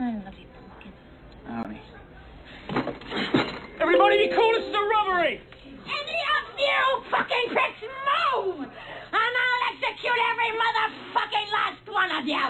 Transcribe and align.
I 0.00 0.12
love 0.24 0.38
you, 0.38 0.46
pumpkin. 0.54 0.92
Howdy. 1.44 1.80
Everybody 3.80 4.28
be 4.28 4.34
cool, 4.34 4.52
this 4.52 4.64
is 4.64 4.74
a 4.74 4.78
robbery! 4.78 5.40
Any 5.86 6.18
of 6.38 6.44
you 6.56 7.02
fucking 7.10 7.46
pricks 7.48 7.82
move! 7.82 8.60
And 8.60 9.32
I'll 9.42 9.62
execute 9.72 10.20
every 10.30 10.52
motherfucking 10.62 11.48
last 11.52 11.84
one 11.90 12.10
of 12.12 12.26
you! 12.28 12.46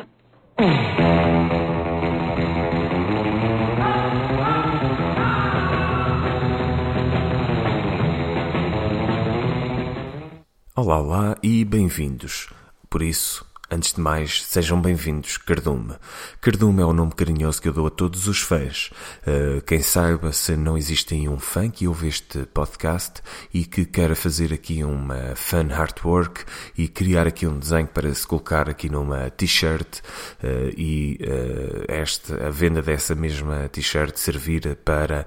Olá, 10.76 10.98
olá 11.00 11.36
e 11.42 11.64
bem-vindos. 11.64 12.50
Por 12.90 13.02
isso, 13.02 13.44
antes 13.70 13.92
de 13.92 14.00
mais, 14.00 14.42
sejam 14.42 14.80
bem-vindos, 14.80 15.36
Cardume. 15.36 15.94
Cardume 16.40 16.80
é 16.80 16.84
o 16.84 16.92
nome 16.92 17.12
carinhoso 17.12 17.60
que 17.60 17.68
eu 17.68 17.72
dou 17.72 17.86
a 17.86 17.90
todos 17.90 18.26
os 18.26 18.40
fãs. 18.40 18.90
Uh, 19.26 19.60
quem 19.62 19.82
saiba 19.82 20.32
se 20.32 20.56
não 20.56 20.76
existe 20.76 21.14
um 21.28 21.38
fã 21.38 21.68
que 21.68 21.86
ouve 21.86 22.08
este 22.08 22.46
podcast 22.46 23.20
e 23.52 23.64
que 23.64 23.84
queira 23.84 24.14
fazer 24.14 24.52
aqui 24.52 24.82
uma 24.82 25.34
fan 25.36 25.68
artwork 25.72 26.44
e 26.76 26.88
criar 26.88 27.26
aqui 27.26 27.46
um 27.46 27.58
desenho 27.58 27.88
para 27.88 28.12
se 28.14 28.26
colocar 28.26 28.70
aqui 28.70 28.88
numa 28.88 29.30
t-shirt 29.30 29.98
uh, 29.98 30.72
e 30.76 31.18
uh, 31.22 31.84
esta, 31.88 32.46
a 32.46 32.50
venda 32.50 32.80
dessa 32.80 33.14
mesma 33.14 33.68
t-shirt 33.68 34.16
servir 34.16 34.76
para 34.84 35.26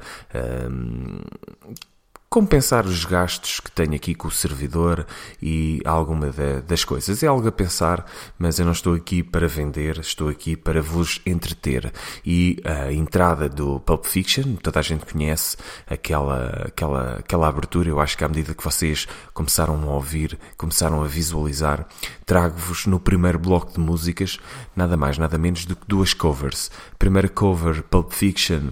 compensar 2.32 2.86
os 2.86 3.04
gastos 3.04 3.60
que 3.60 3.70
tenho 3.70 3.94
aqui 3.94 4.16
com 4.16 4.30
o 4.30 4.32
servidor 4.32 5.06
e 5.42 5.82
alguma 5.84 6.32
das 6.66 6.86
coisas. 6.86 7.22
É 7.22 7.28
algo 7.28 7.46
a 7.46 7.52
pensar, 7.52 8.06
mas 8.40 8.58
eu 8.58 8.64
não 8.64 8.72
estou 8.72 8.94
aqui 8.94 9.22
para 9.22 9.50
vender, 9.50 10.00
estou 10.00 10.30
aqui 10.30 10.56
para 10.56 10.82
vos 10.82 11.20
entreter. 11.26 11.92
E 12.26 12.58
a 12.64 12.90
entrada 12.90 13.50
do 13.50 13.82
Pulp 13.82 14.06
Fiction, 14.06 14.56
toda 14.64 14.80
a 14.80 14.82
gente 14.82 15.06
conhece 15.06 15.58
aquela, 15.86 16.68
aquela, 16.68 17.16
aquela 17.18 17.50
abertura. 17.50 17.90
Eu 17.90 18.00
acho 18.00 18.18
que 18.18 18.24
à 18.24 18.30
medida 18.30 18.54
que 18.54 18.64
vocês 18.64 19.10
começaram 19.34 19.84
a 19.90 19.94
ouvir, 19.94 20.40
começaram 20.56 21.04
a 21.04 21.08
visualizar, 21.08 21.86
trago-vos 22.26 22.86
no 22.86 22.98
primeiro 22.98 23.40
bloco 23.40 23.74
de 23.74 23.80
músicas 23.82 24.40
nada 24.74 24.96
mais, 24.96 25.18
nada 25.18 25.38
menos 25.38 25.66
do 25.66 25.76
que 25.76 25.86
duas 25.86 26.14
covers. 26.14 26.72
Primeira 26.98 27.28
cover, 27.28 27.84
Pulp 27.84 28.14
Fiction 28.14 28.70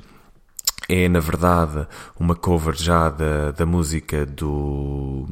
é 0.90 1.08
na 1.08 1.20
verdade 1.20 1.88
uma 2.20 2.36
cover 2.36 2.76
já 2.76 3.09
da, 3.09 3.52
da 3.52 3.66
música 3.66 4.26
do, 4.26 5.28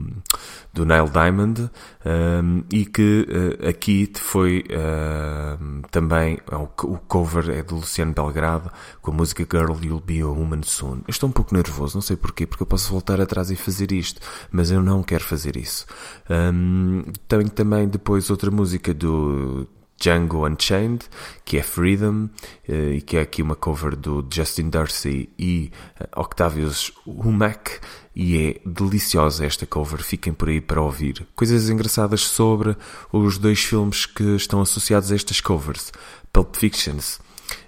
do 0.72 0.86
Neil 0.86 1.10
Diamond 1.10 1.70
um, 2.06 2.64
e 2.72 2.86
que 2.86 3.28
uh, 3.28 3.68
aqui 3.68 4.10
foi 4.16 4.64
uh, 4.70 5.82
também 5.90 6.38
o, 6.52 6.94
o 6.94 6.98
cover 7.00 7.50
é 7.50 7.64
de 7.64 7.74
Luciano 7.74 8.14
Belgrado 8.14 8.72
com 9.02 9.10
a 9.12 9.14
música 9.16 9.46
Girl 9.52 9.76
You'll 9.84 10.00
Be 10.00 10.22
a 10.22 10.28
Woman 10.28 10.62
Soon. 10.64 11.00
Eu 11.08 11.10
estou 11.10 11.28
um 11.28 11.34
pouco 11.34 11.56
nervoso, 11.56 11.98
não 11.98 12.02
sei 12.02 12.16
porquê, 12.16 12.46
porque 12.46 12.62
eu 12.62 12.68
posso 12.68 12.92
voltar 12.92 13.20
atrás 13.20 13.50
e 13.50 13.56
fazer 13.56 13.92
isto, 13.92 14.22
mas 14.52 14.70
eu 14.70 14.82
não 14.84 15.02
quero 15.02 15.24
fazer 15.24 15.58
isso. 15.58 15.88
Um, 16.30 17.04
tenho 17.28 17.50
também 17.50 17.88
depois 17.88 18.30
outra 18.30 18.52
música 18.52 18.94
do 18.94 19.68
Django 20.00 20.48
Unchained, 20.48 21.06
que 21.44 21.58
é 21.58 21.64
Freedom, 21.64 22.30
eh, 22.68 22.94
e 22.96 23.02
que 23.02 23.18
é 23.18 23.22
aqui 23.22 23.42
uma 23.42 23.56
cover 23.56 23.96
do 23.96 24.26
Justin 24.32 24.70
Darcy 24.70 25.30
e 25.38 25.72
eh, 26.00 26.08
Octavius 26.16 26.92
Humack, 27.06 27.80
e 28.16 28.38
é 28.38 28.62
deliciosa 28.66 29.46
esta 29.46 29.66
cover, 29.66 30.02
fiquem 30.02 30.34
por 30.34 30.50
aí 30.50 30.62
para 30.62 30.82
ouvir. 30.82 31.28
Coisas 31.36 31.70
engraçadas 31.70 32.22
sobre 32.22 32.76
os 33.12 33.38
dois 33.38 33.64
filmes 33.64 34.06
que 34.06 34.36
estão 34.36 34.62
associados 34.62 35.12
a 35.12 35.16
estas 35.16 35.42
covers. 35.42 35.92
Pulp 36.34 36.56
Fictions 36.56 37.20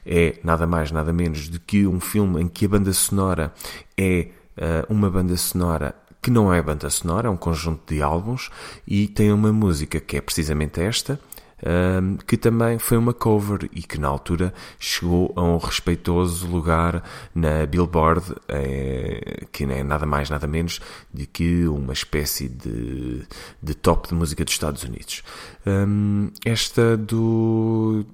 é 0.05 0.39
nada 0.43 0.65
mais, 0.65 0.91
nada 0.91 1.13
menos 1.13 1.49
do 1.49 1.59
que 1.59 1.85
um 1.85 1.99
filme 1.99 2.41
em 2.41 2.47
que 2.47 2.65
a 2.65 2.69
banda 2.69 2.91
sonora 2.93 3.53
é 3.97 4.29
uh, 4.57 4.91
uma 4.93 5.09
banda 5.09 5.37
sonora 5.37 5.95
que 6.21 6.29
não 6.29 6.53
é 6.53 6.61
banda 6.61 6.89
sonora, 6.89 7.27
é 7.27 7.31
um 7.31 7.37
conjunto 7.37 7.93
de 7.93 8.01
álbuns 8.01 8.49
e 8.85 9.07
tem 9.07 9.31
uma 9.31 9.53
música 9.53 9.99
que 9.99 10.17
é 10.17 10.21
precisamente 10.21 10.81
esta, 10.81 11.19
um, 11.65 12.17
que 12.17 12.37
também 12.37 12.79
foi 12.79 12.97
uma 12.97 13.13
cover 13.13 13.69
e 13.73 13.81
que 13.81 13.99
na 13.99 14.07
altura 14.07 14.53
chegou 14.79 15.33
a 15.35 15.43
um 15.43 15.57
respeitoso 15.57 16.47
lugar 16.47 17.03
na 17.33 17.65
Billboard, 17.65 18.35
é, 18.47 19.45
que 19.51 19.65
não 19.65 19.75
é 19.75 19.83
nada 19.83 20.05
mais, 20.05 20.29
nada 20.29 20.47
menos 20.47 20.79
de 21.13 21.25
que 21.25 21.67
uma 21.67 21.93
espécie 21.93 22.47
de, 22.47 23.23
de 23.61 23.73
top 23.73 24.09
de 24.09 24.15
música 24.15 24.43
dos 24.43 24.53
Estados 24.53 24.83
Unidos. 24.83 25.23
Um, 25.65 26.31
esta 26.45 26.95
do 26.95 28.05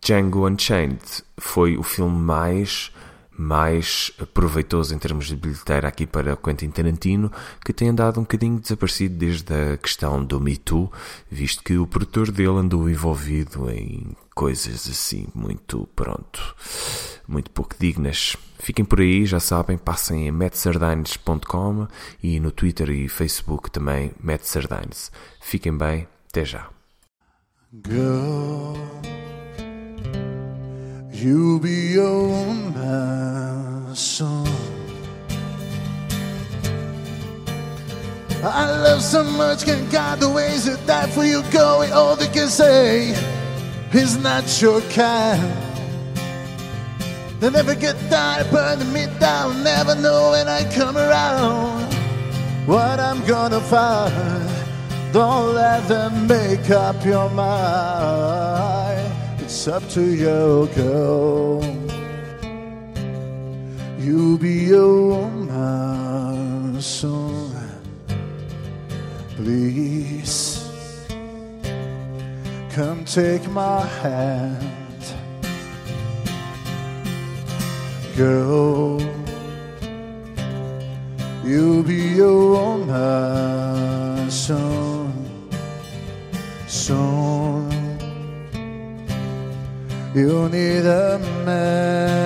Django 0.00 0.48
Unchained 0.48 1.02
foi 1.36 1.76
o 1.76 1.82
filme 1.82 2.18
mais 2.18 2.90
mais 3.38 4.10
proveitoso 4.34 4.92
em 4.94 4.98
termos 4.98 5.26
de 5.26 5.36
bilheteira 5.36 5.86
aqui 5.86 6.06
para 6.06 6.36
Quentin 6.36 6.70
Tarantino, 6.70 7.30
que 7.64 7.72
tem 7.72 7.88
andado 7.88 8.18
um 8.18 8.24
bocadinho 8.24 8.58
desaparecido 8.58 9.16
desde 9.16 9.54
a 9.54 9.76
questão 9.76 10.24
do 10.24 10.40
Me 10.40 10.56
Too, 10.56 10.92
visto 11.30 11.62
que 11.62 11.78
o 11.78 11.86
produtor 11.86 12.32
dele 12.32 12.58
andou 12.58 12.90
envolvido 12.90 13.70
em 13.70 14.16
coisas 14.34 14.88
assim 14.88 15.28
muito, 15.34 15.88
pronto, 15.94 16.54
muito 17.26 17.50
pouco 17.50 17.76
dignas. 17.78 18.36
Fiquem 18.58 18.84
por 18.84 19.00
aí, 19.00 19.24
já 19.24 19.38
sabem, 19.38 19.78
passem 19.78 20.26
em 20.26 20.32
mettsardines.com 20.32 21.86
e 22.22 22.40
no 22.40 22.50
Twitter 22.50 22.90
e 22.90 23.08
Facebook 23.08 23.70
também 23.70 24.12
Mettsardines. 24.20 25.12
Fiquem 25.40 25.76
bem, 25.76 26.08
até 26.28 26.44
já. 26.44 26.68
Girl, 27.86 28.74
you 31.20 31.58
be 31.58 31.92
your 31.94 32.54
my 32.54 33.94
son. 33.94 34.46
I 38.42 38.70
love 38.82 39.02
so 39.02 39.24
much, 39.24 39.64
can 39.64 39.88
God 39.90 40.20
the 40.20 40.30
ways 40.30 40.66
that 40.66 40.86
die 40.86 41.08
for 41.08 41.24
you 41.24 41.42
going. 41.50 41.92
All 41.92 42.14
they 42.14 42.28
can 42.28 42.48
say 42.48 43.10
is 43.92 44.16
not 44.18 44.62
your 44.62 44.80
kind. 44.92 45.42
They 47.40 47.50
never 47.50 47.74
get 47.74 47.96
tired, 48.10 48.50
burning 48.50 48.92
me 48.92 49.06
down. 49.18 49.64
Never 49.64 49.96
know 49.96 50.30
when 50.30 50.46
I 50.46 50.62
come 50.72 50.96
around 50.96 51.92
what 52.66 53.00
I'm 53.00 53.24
gonna 53.26 53.60
find. 53.60 54.48
Don't 55.12 55.54
let 55.54 55.88
them 55.88 56.28
make 56.28 56.70
up 56.70 57.04
your 57.04 57.28
mind. 57.30 58.77
It's 59.50 59.66
up 59.66 59.82
to 59.96 60.02
you, 60.02 60.68
girl. 60.76 61.64
You 63.98 64.36
be 64.36 64.66
your 64.68 65.08
woman 65.08 66.82
soon, 66.82 67.56
please. 69.36 70.68
Come 72.74 73.06
take 73.06 73.48
my 73.48 73.86
hand, 74.02 75.04
girl. 78.18 79.00
You 81.42 81.82
be 81.84 82.02
your 82.20 82.50
woman 82.50 84.30
soon, 84.30 85.48
soon. 86.66 87.17
You 90.18 90.48
need 90.48 90.84
a 90.84 91.20
man. 91.46 92.18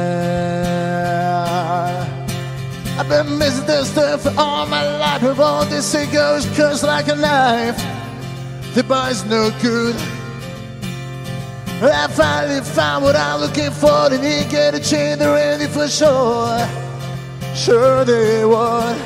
I've 2.98 3.06
been 3.06 3.36
missing 3.36 3.66
this 3.66 3.90
stuff 3.90 4.26
all 4.38 4.64
my 4.64 4.82
life. 4.96 5.22
With 5.22 5.38
all 5.38 5.66
these 5.66 5.84
cigarettes 5.84 6.46
cursed 6.56 6.84
like 6.84 7.08
a 7.08 7.14
knife. 7.14 7.76
The 8.74 8.82
boy's 8.82 9.26
no 9.26 9.50
good. 9.60 9.94
I 11.82 12.06
finally 12.08 12.62
found 12.62 13.04
what 13.04 13.14
I'm 13.14 13.40
looking 13.42 13.70
for. 13.70 14.08
They 14.08 14.42
to 14.42 14.48
get 14.48 14.74
a 14.74 14.80
chain, 14.80 15.18
they're 15.18 15.34
ready 15.34 15.66
for 15.66 15.86
sure. 15.86 16.66
Sure 17.54 18.06
they 18.06 18.46
would. 18.46 18.96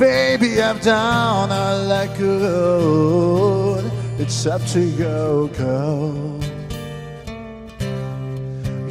Baby, 0.00 0.60
I'm 0.60 0.78
down, 0.78 1.52
I 1.52 1.74
like 1.76 2.18
good. 2.18 3.88
It's 4.18 4.44
up 4.44 4.60
to 4.72 4.80
you, 4.80 5.48
girl. 5.56 6.41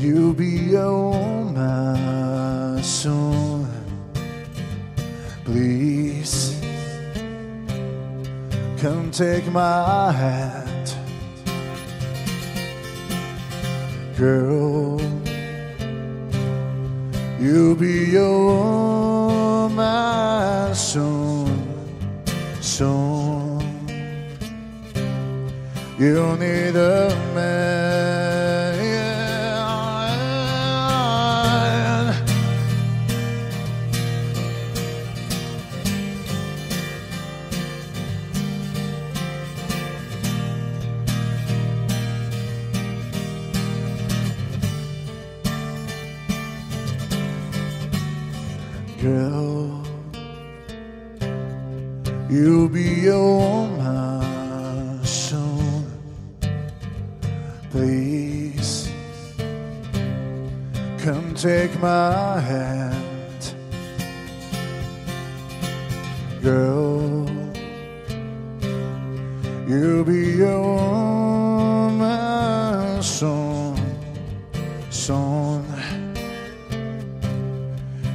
You 0.02 0.34
be 0.34 0.74
a 0.74 0.92
woman 0.92 2.82
soon, 2.82 3.68
please. 5.46 6.60
Come 8.80 9.12
take 9.12 9.46
my 9.52 10.12
hand, 10.12 10.96
girl. 14.18 15.00
You'll 17.40 17.76
be 17.76 18.06
your 18.06 19.68
woman 19.68 20.74
soon, 20.74 21.62
soon. 22.60 23.62
You 26.00 26.36
need 26.38 26.76
a 26.76 27.16
man. 27.36 27.91
You'll 52.42 52.70
be 52.70 53.06
a 53.06 53.20
woman 53.20 55.06
soon. 55.06 55.86
Please 57.70 58.90
come 60.98 61.36
take 61.36 61.80
my 61.80 62.40
hand 62.40 63.54
Girl 66.42 67.30
You'll 69.68 70.04
be 70.04 70.42
a 70.42 70.60
woman 70.60 71.94
soon, 73.04 73.78
soon. 74.90 75.64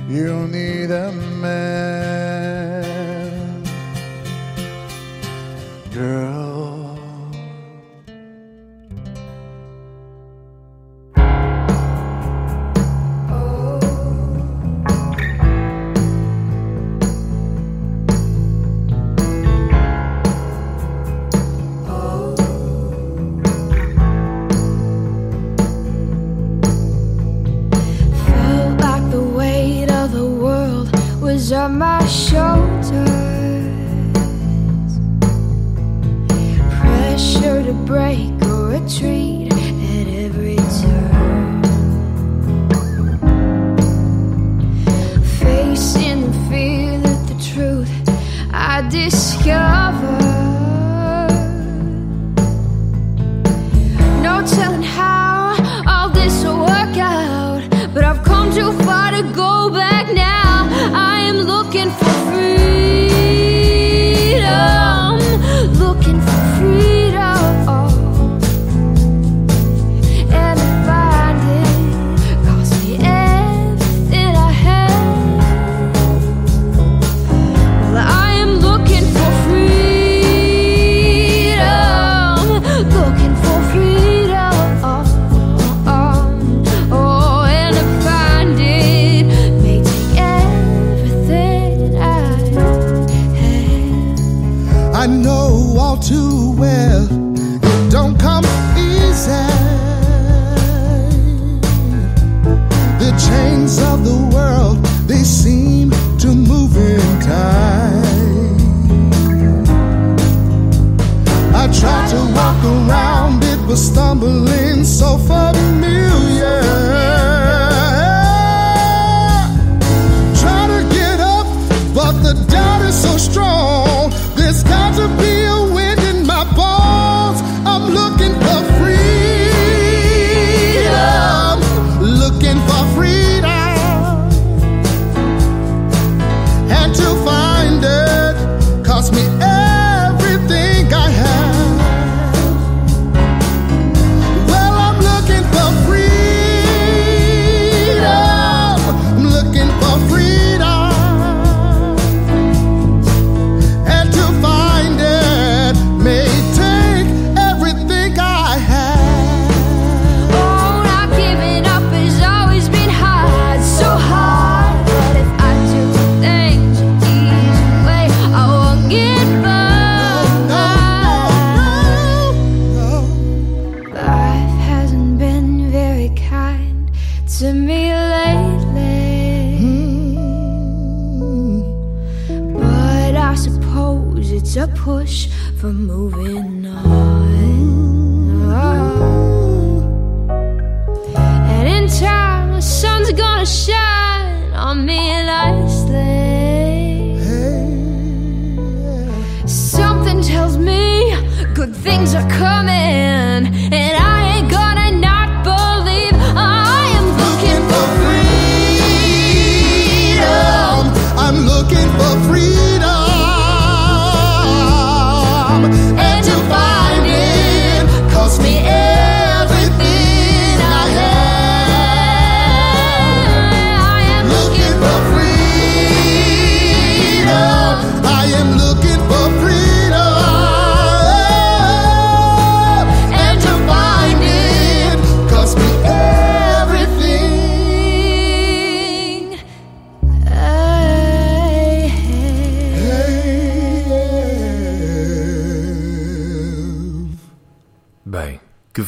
You'll 0.09 0.49
need 0.49 0.91
a 0.91 1.13
man 1.13 1.76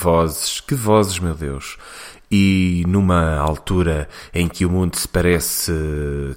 vozes, 0.08 0.60
que 0.60 0.74
vozes, 0.74 1.18
meu 1.18 1.34
Deus! 1.34 1.76
E 2.30 2.82
numa 2.88 3.36
altura 3.36 4.08
em 4.32 4.48
que 4.48 4.64
o 4.64 4.70
mundo 4.70 4.96
se 4.96 5.06
parece 5.06 5.70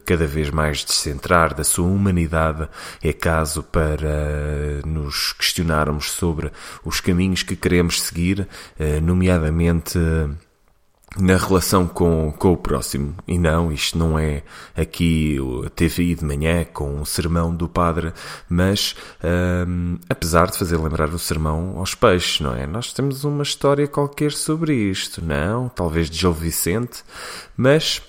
cada 0.05 0.27
vez 0.27 0.49
mais 0.49 0.83
descentrar 0.83 1.53
da 1.53 1.63
sua 1.63 1.87
humanidade, 1.87 2.67
é 3.01 3.13
caso 3.13 3.63
para 3.63 4.81
nos 4.85 5.31
questionarmos 5.33 6.11
sobre 6.11 6.51
os 6.83 6.99
caminhos 6.99 7.43
que 7.43 7.55
queremos 7.55 8.01
seguir, 8.01 8.45
eh, 8.77 8.99
nomeadamente 8.99 9.97
na 11.17 11.35
relação 11.35 11.87
com, 11.87 12.33
com 12.37 12.53
o 12.53 12.57
próximo. 12.57 13.15
E 13.27 13.37
não, 13.37 13.71
isto 13.71 13.97
não 13.97 14.17
é 14.17 14.43
aqui 14.75 15.37
a 15.65 15.69
TVI 15.69 16.15
de 16.15 16.25
manhã 16.25 16.63
com 16.63 17.01
um 17.01 17.05
sermão 17.05 17.53
do 17.53 17.67
padre, 17.67 18.13
mas 18.49 18.95
hum, 19.67 19.97
apesar 20.09 20.49
de 20.49 20.57
fazer 20.57 20.77
lembrar 20.77 21.09
o 21.09 21.19
sermão 21.19 21.77
aos 21.77 21.93
peixes, 21.93 22.39
não 22.39 22.55
é? 22.55 22.65
Nós 22.65 22.93
temos 22.93 23.23
uma 23.23 23.43
história 23.43 23.87
qualquer 23.87 24.31
sobre 24.31 24.73
isto, 24.73 25.23
não? 25.23 25.67
Talvez 25.67 26.09
de 26.09 26.17
Gil 26.17 26.33
Vicente, 26.33 27.03
mas 27.57 28.01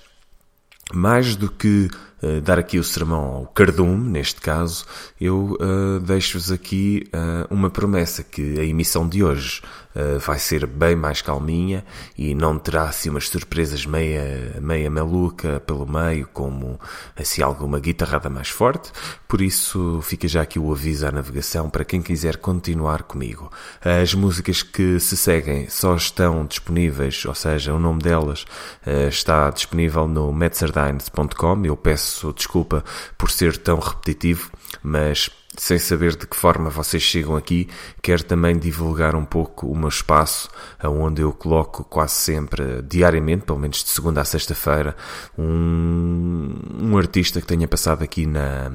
mais 0.93 1.35
do 1.35 1.51
que 1.51 1.89
uh, 2.23 2.41
dar 2.41 2.59
aqui 2.59 2.79
o 2.79 2.85
sermão 2.85 3.25
ao 3.37 3.47
cardume, 3.47 4.11
neste 4.11 4.41
caso, 4.41 4.85
eu 5.21 5.57
uh, 5.61 6.01
deixo-vos 6.01 6.53
aqui 6.53 7.09
uh, 7.09 7.53
uma 7.53 7.71
promessa 7.71 8.23
que 8.23 8.61
a 8.61 8.65
emissão 8.65 9.09
de 9.09 9.25
hoje 9.25 9.63
uh, 9.95 10.19
vai 10.19 10.39
ser 10.39 10.67
bem 10.67 10.97
mais 10.97 11.23
calminha 11.23 11.85
e 12.17 12.35
não 12.35 12.59
terá 12.59 12.85
assim 12.85 13.11
umas 13.11 13.29
surpresas 13.29 13.87
meia, 13.87 14.57
meia 14.61 14.91
maluca 14.91 15.61
pelo 15.61 15.87
meio, 15.87 16.27
como 16.33 16.79
assim 17.17 17.43
alguma 17.43 17.79
guitarrada 17.81 18.29
mais 18.29 18.49
forte. 18.49 18.93
Por 19.29 19.41
isso 19.41 20.01
fica 20.03 20.29
já 20.29 20.43
aqui 20.43 20.59
o 20.59 20.73
aviso 20.73 21.07
à 21.07 21.13
navegação 21.13 21.71
para 21.71 21.85
quem 21.85 22.03
quiser 22.03 22.37
continuar 22.37 23.03
comigo. 23.03 23.51
As 23.81 24.15
músicas 24.15 24.63
que 24.63 24.99
se 25.01 25.17
seguem 25.17 25.69
só 25.69 25.95
estão 25.97 26.45
disponíveis, 26.47 27.25
ou 27.25 27.35
seja, 27.35 27.73
o 27.75 27.79
nome 27.79 28.03
delas 28.03 28.45
uh, 28.87 29.09
está 29.09 29.51
disponível 29.51 30.07
no 30.07 30.33
metzerdines.com. 30.33 31.65
Eu 31.65 31.77
peço 31.77 32.33
desculpa 32.33 32.85
por 33.17 33.31
ser 33.31 33.57
tão 33.57 33.79
repetitivo, 33.79 34.51
mas 34.83 35.31
sem 35.57 35.79
saber 35.79 36.17
de 36.17 36.27
que 36.27 36.37
forma 36.37 36.71
vocês 36.71 37.03
chegam 37.03 37.37
aqui, 37.37 37.69
quero 38.01 38.25
também 38.25 38.59
divulgar 38.59 39.15
um 39.15 39.25
pouco 39.25 39.67
o 39.67 39.77
meu 39.77 39.89
espaço, 39.89 40.49
onde 40.83 41.23
eu 41.23 41.33
coloco 41.33 41.85
quase 41.85 42.15
sempre, 42.15 42.83
diariamente, 42.83 43.45
pelo 43.45 43.59
menos 43.59 43.85
de 43.85 43.91
segunda 43.91 44.21
a 44.21 44.25
sexta-feira, 44.25 44.97
um, 45.37 46.55
um 46.81 46.97
artista 46.97 47.41
que 47.41 47.47
tenha 47.47 47.69
passado 47.69 48.03
aqui 48.03 48.27
na, 48.27 48.71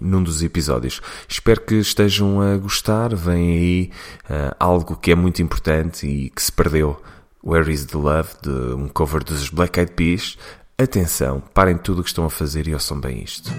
num 0.00 0.22
dos 0.22 0.42
episódios. 0.42 1.00
Espero 1.28 1.60
que 1.62 1.76
estejam 1.76 2.40
a 2.40 2.56
gostar. 2.56 3.14
Vem 3.14 3.52
aí 3.52 3.90
uh, 4.24 4.54
algo 4.58 4.96
que 4.96 5.12
é 5.12 5.14
muito 5.14 5.40
importante 5.42 6.06
e 6.06 6.30
que 6.30 6.42
se 6.42 6.52
perdeu. 6.52 7.00
Where 7.44 7.72
is 7.72 7.86
the 7.86 7.98
Love, 7.98 8.30
de 8.40 8.74
um 8.74 8.88
cover 8.88 9.24
dos 9.24 9.48
Black 9.48 9.78
Eyed 9.78 9.92
Peas. 9.94 10.38
Atenção, 10.78 11.42
parem 11.52 11.76
tudo 11.76 12.00
o 12.00 12.02
que 12.04 12.10
estão 12.10 12.24
a 12.24 12.30
fazer 12.30 12.68
e 12.68 12.74
ouçam 12.74 13.00
bem 13.00 13.22
isto. 13.22 13.50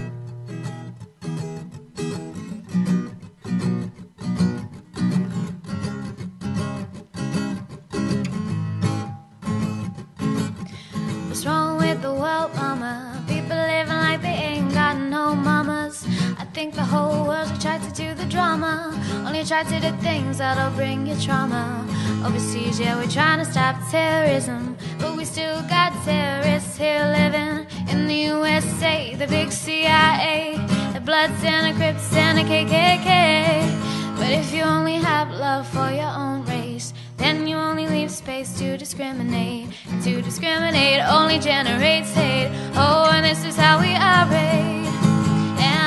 To 17.94 18.14
the 18.14 18.24
drama. 18.24 18.92
Only 19.24 19.44
try 19.44 19.62
to 19.62 19.80
do 19.80 19.96
things 19.98 20.38
that'll 20.38 20.74
bring 20.76 21.06
you 21.06 21.16
trauma. 21.20 21.86
Overseas, 22.26 22.80
yeah, 22.80 22.96
we're 22.96 23.08
trying 23.08 23.38
to 23.38 23.44
stop 23.44 23.76
terrorism. 23.88 24.76
But 24.98 25.16
we 25.16 25.24
still 25.24 25.62
got 25.68 25.92
terrorists 26.04 26.76
here 26.76 27.04
living 27.18 27.66
in 27.88 28.08
the 28.08 28.14
USA. 28.32 29.14
The 29.14 29.28
big 29.28 29.52
CIA, 29.52 30.56
the 30.92 31.00
Bloods 31.00 31.40
and 31.44 31.72
the 31.72 31.78
Crips 31.78 32.12
and 32.16 32.38
the 32.38 32.42
KKK. 32.42 34.18
But 34.18 34.32
if 34.32 34.52
you 34.52 34.62
only 34.62 34.94
have 34.94 35.30
love 35.30 35.68
for 35.68 35.90
your 35.90 36.12
own 36.24 36.44
race, 36.46 36.94
then 37.16 37.46
you 37.46 37.56
only 37.56 37.86
leave 37.86 38.10
space 38.10 38.58
to 38.58 38.76
discriminate. 38.76 39.68
To 40.02 40.20
discriminate 40.20 41.00
only 41.08 41.38
generates 41.38 42.12
hate. 42.12 42.50
Oh, 42.74 43.10
and 43.12 43.24
this 43.24 43.44
is 43.44 43.56
how 43.56 43.80
we 43.80 43.94
operate. 43.94 44.74
And 44.84 44.93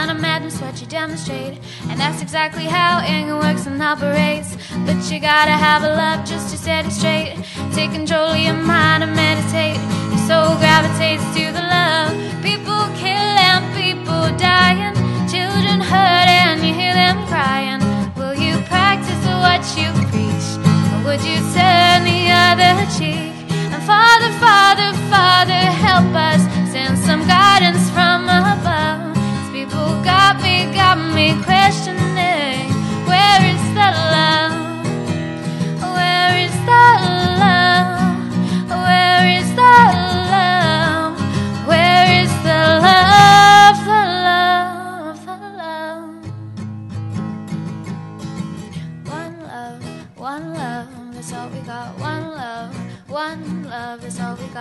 I'm 0.10 0.22
mad 0.22 0.42
and 0.42 0.54
what 0.62 0.80
you 0.80 0.88
demonstrate. 0.88 1.60
And 1.90 2.00
that's 2.00 2.22
exactly 2.22 2.64
how 2.64 3.00
anger 3.00 3.36
works 3.36 3.66
and 3.66 3.82
operates. 3.82 4.56
But 4.86 5.12
you 5.12 5.20
gotta 5.20 5.52
have 5.52 5.84
a 5.84 5.90
love 5.90 6.26
just 6.26 6.50
to 6.52 6.58
set 6.58 6.86
it 6.86 6.92
straight. 6.92 7.36
Take 7.74 7.92
control 7.92 8.32
of 8.32 8.40
your 8.40 8.54
mind 8.54 9.04
and 9.04 9.14
meditate. 9.14 9.76
Your 10.12 10.24
soul 10.30 10.56
gravitates 10.58 11.26
to 11.36 11.52
the 11.52 11.62
love. 11.62 12.14
People 12.42 12.88
killing, 12.96 13.64
people 13.76 14.26
dying. 14.38 14.96
Children 15.28 15.82
hurt 15.82 16.30
and 16.30 16.64
you 16.66 16.74
hear 16.74 16.94
them 16.94 17.28
crying. 17.28 17.82
Will 18.16 18.36
you 18.36 18.56
practice 18.64 19.24
what 19.44 19.62
you 19.76 19.92
preach? 20.08 20.48
Or 20.94 21.00
would 21.06 21.24
you 21.24 21.38
turn 21.52 22.06
the 22.08 22.32
other 22.32 22.74
cheek? 22.98 23.37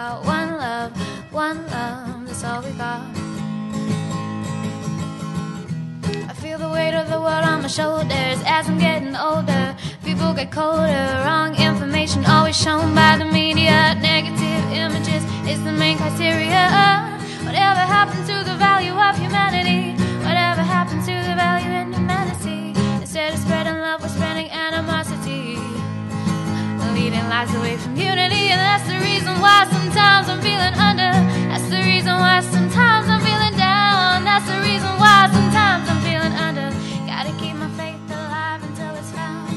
Got. 0.07 0.25
One 0.25 0.51
love, 0.57 0.93
one 1.33 1.67
love, 1.67 2.27
that's 2.27 2.45
all 2.45 2.63
we 2.63 2.71
got. 2.73 3.03
I 6.31 6.35
feel 6.43 6.59
the 6.59 6.69
weight 6.69 6.95
of 6.95 7.09
the 7.11 7.21
world 7.21 7.45
on 7.53 7.63
my 7.63 7.69
shoulders 7.69 8.39
as 8.57 8.69
I'm 8.69 8.79
getting 8.79 9.17
older. 9.17 9.77
People 10.05 10.33
get 10.35 10.51
colder, 10.53 11.07
wrong 11.27 11.55
information 11.57 12.25
always 12.27 12.57
shown 12.57 12.95
by 12.95 13.17
the 13.19 13.25
media. 13.25 13.95
Negative 14.13 14.63
images 14.85 15.23
is 15.53 15.63
the 15.65 15.73
main 15.73 15.97
criteria. 15.99 16.63
Whatever 17.47 17.83
happened 17.97 18.25
to 18.27 18.37
the 18.51 18.57
value 18.57 18.97
of 19.07 19.15
humanity? 19.19 19.83
Whatever 20.29 20.63
happened 20.63 21.03
to 21.11 21.15
the 21.29 21.35
value 21.45 21.73
in 21.81 21.93
humanity? 21.93 22.75
Instead 23.01 23.35
of 23.35 23.39
spreading 23.41 23.79
love, 23.79 24.03
we're 24.03 24.09
spreading 24.09 24.51
animosity 24.51 25.56
leading 27.07 27.29
lives 27.29 27.55
away 27.55 27.77
from 27.77 27.95
unity. 27.95 28.51
And 28.51 28.59
that's 28.59 28.87
the 28.91 28.99
reason 28.99 29.39
why 29.39 29.65
sometimes 29.71 30.29
I'm 30.29 30.41
feeling 30.41 30.75
under. 30.75 31.13
That's 31.51 31.69
the 31.71 31.79
reason 31.79 32.15
why 32.19 32.41
sometimes 32.41 33.07
I'm 33.07 33.23
feeling 33.23 33.57
down. 33.57 34.25
That's 34.25 34.47
the 34.51 34.59
reason 34.69 34.91
why 34.99 35.31
sometimes 35.31 35.89
I'm 35.89 36.01
feeling 36.03 36.35
under. 36.47 36.69
Gotta 37.07 37.31
keep 37.39 37.55
my 37.63 37.71
faith 37.79 38.03
alive 38.11 38.61
until 38.69 38.93
it's 38.99 39.13
found. 39.15 39.55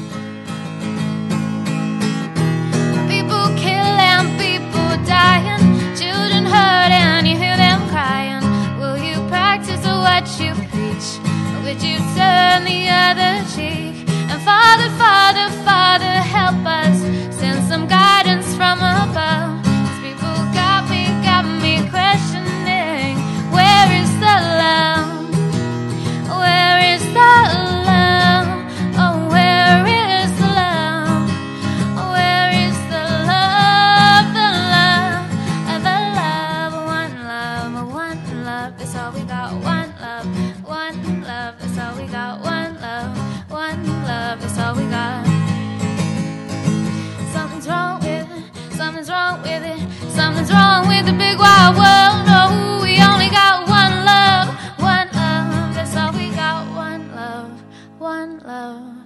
People 3.10 3.44
killing, 3.58 4.26
people 4.38 4.90
dying, 5.02 5.58
children 5.98 6.46
hurt, 6.46 6.92
and 6.94 7.26
you 7.26 7.34
hear 7.34 7.56
them 7.56 7.80
crying. 7.90 8.42
Will 8.78 8.98
you 9.08 9.16
practice 9.26 9.82
what 10.06 10.22
you 10.38 10.54
preach? 10.70 11.08
Or 11.50 11.58
would 11.66 11.82
you 11.82 11.98
turn 12.14 12.62
the 12.62 12.80
other 13.08 13.32
cheek? 13.54 14.06
And 14.30 14.38
Father, 14.46 14.88
Father, 15.02 15.46
Father, 15.66 16.14
help 16.38 16.62
us. 16.64 17.20
Some 17.70 17.86
guidance 17.86 18.56
from 18.56 18.80
above. 18.80 19.62
These 19.62 19.98
people 20.02 20.34
got 20.52 20.90
me, 20.90 21.06
got 21.22 21.44
me 21.44 21.88
questioning. 21.88 23.14
Where 23.54 23.86
is 23.94 24.10
the 24.18 24.36
love? 24.58 25.30
Where 26.34 26.78
is 26.94 27.04
the 27.14 27.32
love? 27.86 28.48
Oh, 28.98 29.28
where 29.30 29.86
is 29.86 30.30
the 30.40 30.50
love? 30.50 31.30
Where 32.10 32.50
is 32.66 32.76
the 32.90 33.04
love? 33.30 34.26
The 34.34 34.48
love, 34.74 35.30
the 35.86 35.98
love, 36.18 36.74
one 36.98 37.14
love, 37.22 37.94
one 37.94 38.44
love. 38.44 38.78
That's 38.78 38.96
all 38.96 39.12
we 39.12 39.22
got. 39.22 39.52
One 39.62 39.94
love, 40.02 40.26
one 40.66 41.22
love. 41.22 41.54
That's 41.60 41.78
all 41.78 41.94
we 41.94 42.08
got. 42.08 42.40
One 42.40 42.80
love, 42.80 43.16
one 43.48 43.86
love. 44.02 44.40
That's 44.40 44.58
all 44.58 44.74
we 44.74 44.90
got. 44.90 45.29
Wrong 49.30 49.42
with 49.42 49.62
it. 49.62 50.10
Something's 50.10 50.50
wrong 50.50 50.88
with 50.88 51.06
the 51.06 51.12
big 51.12 51.38
wide 51.38 51.74
world. 51.76 52.26
No, 52.26 52.80
we 52.82 53.00
only 53.02 53.28
got 53.30 53.68
one 53.68 54.04
love, 54.04 54.48
one 54.78 55.08
love. 55.12 55.74
That's 55.74 55.96
all 55.96 56.12
we 56.12 56.30
got. 56.30 56.66
One 56.74 57.14
love, 57.14 57.62
one 57.98 58.38
love. 58.40 58.96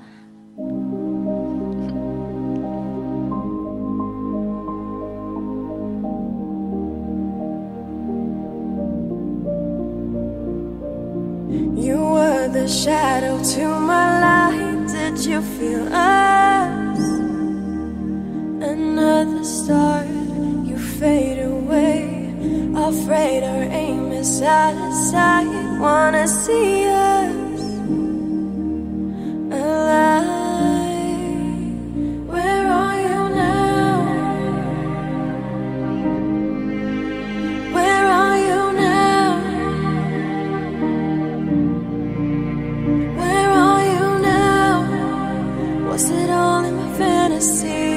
You 11.77 11.99
were 11.99 12.49
the 12.49 12.67
shadow 12.69 13.43
to 13.55 13.81
my 13.81 14.21
light. 14.21 14.89
Did 14.89 15.25
you 15.25 15.43
feel 15.43 15.93
us? 15.93 16.74
Another 18.67 19.45
star 19.45 20.05
you 20.65 20.79
fade 20.99 21.39
away. 21.39 22.33
Afraid 22.75 23.43
our 23.43 23.65
aim 23.85 24.11
is 24.13 24.41
out 24.41 24.75
of 24.75 24.95
sight. 25.11 25.47
Wanna 25.79 26.27
see 26.27 26.87
us 26.87 27.63
alive. 29.53 30.25
Where 32.33 32.67
are 32.83 32.99
you 33.07 33.23
now? 33.43 33.93
Where 37.77 38.07
are 38.23 38.39
you 38.49 38.63
now? 38.89 39.31
Where 43.21 43.51
are 43.69 43.85
you 43.95 44.09
now? 44.33 44.73
Was 45.91 46.05
it 46.11 46.31
all 46.31 46.65
in 46.65 46.75
my 46.77 46.89
fantasy? 46.97 47.94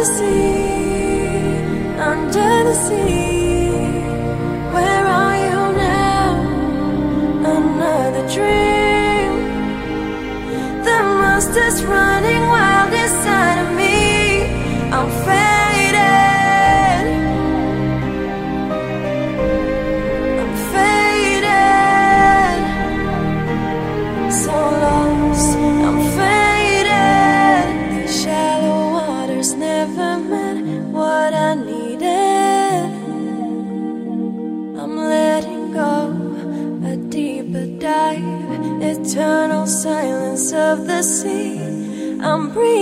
The 0.00 0.06
sea, 0.06 1.92
under 2.10 2.54
the 2.68 2.74
sea. 2.86 3.68
Where 4.74 5.06
are 5.22 5.36
you 5.46 5.60
now? 5.76 6.28
Another 7.56 8.24
dream. 8.34 9.32
The 10.86 10.98
monster's 11.20 11.84
running 11.84 12.44
wild 12.54 12.79
I'm 42.22 42.50
breathing 42.52 42.79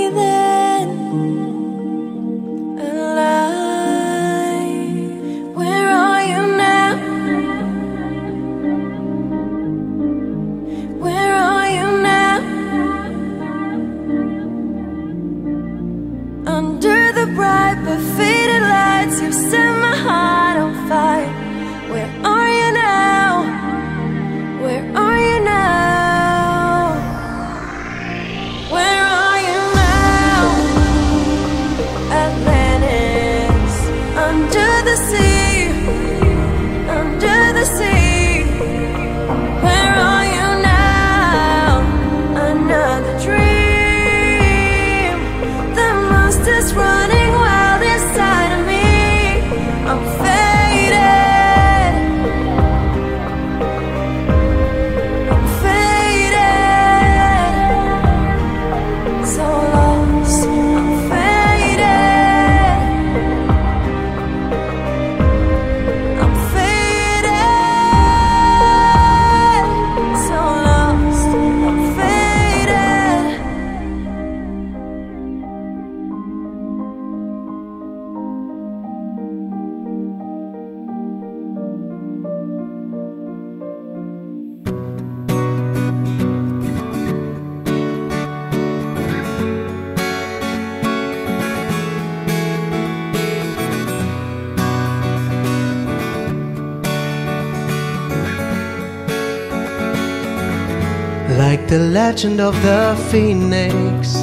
the 101.69 101.79
legend 101.79 102.41
of 102.41 102.55
the 102.63 102.97
phoenix, 103.11 104.17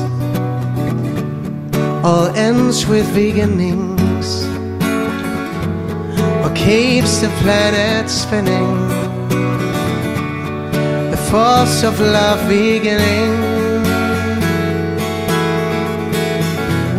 all 2.03 2.27
ends 2.35 2.87
with 2.87 3.05
beginnings, 3.13 4.47
or 6.43 6.51
keeps 6.55 7.19
the 7.19 7.29
planet 7.41 8.09
spinning. 8.09 8.87
The 11.11 11.21
force 11.29 11.83
of 11.83 11.99
love 11.99 12.49
beginning. 12.49 13.31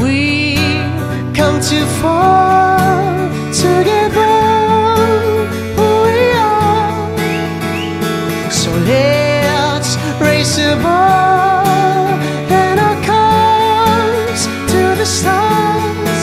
We 0.00 0.56
come 1.34 1.60
too 1.60 1.86
far 2.00 3.10
together. 3.52 4.36
Who 5.76 5.88
we 6.06 6.20
are. 6.38 7.10
So 8.52 8.70
let's 8.86 9.15
and 12.62 12.80
our 12.80 12.98
cars 13.04 14.46
to 14.72 14.94
the 14.96 15.06
stars. 15.06 16.22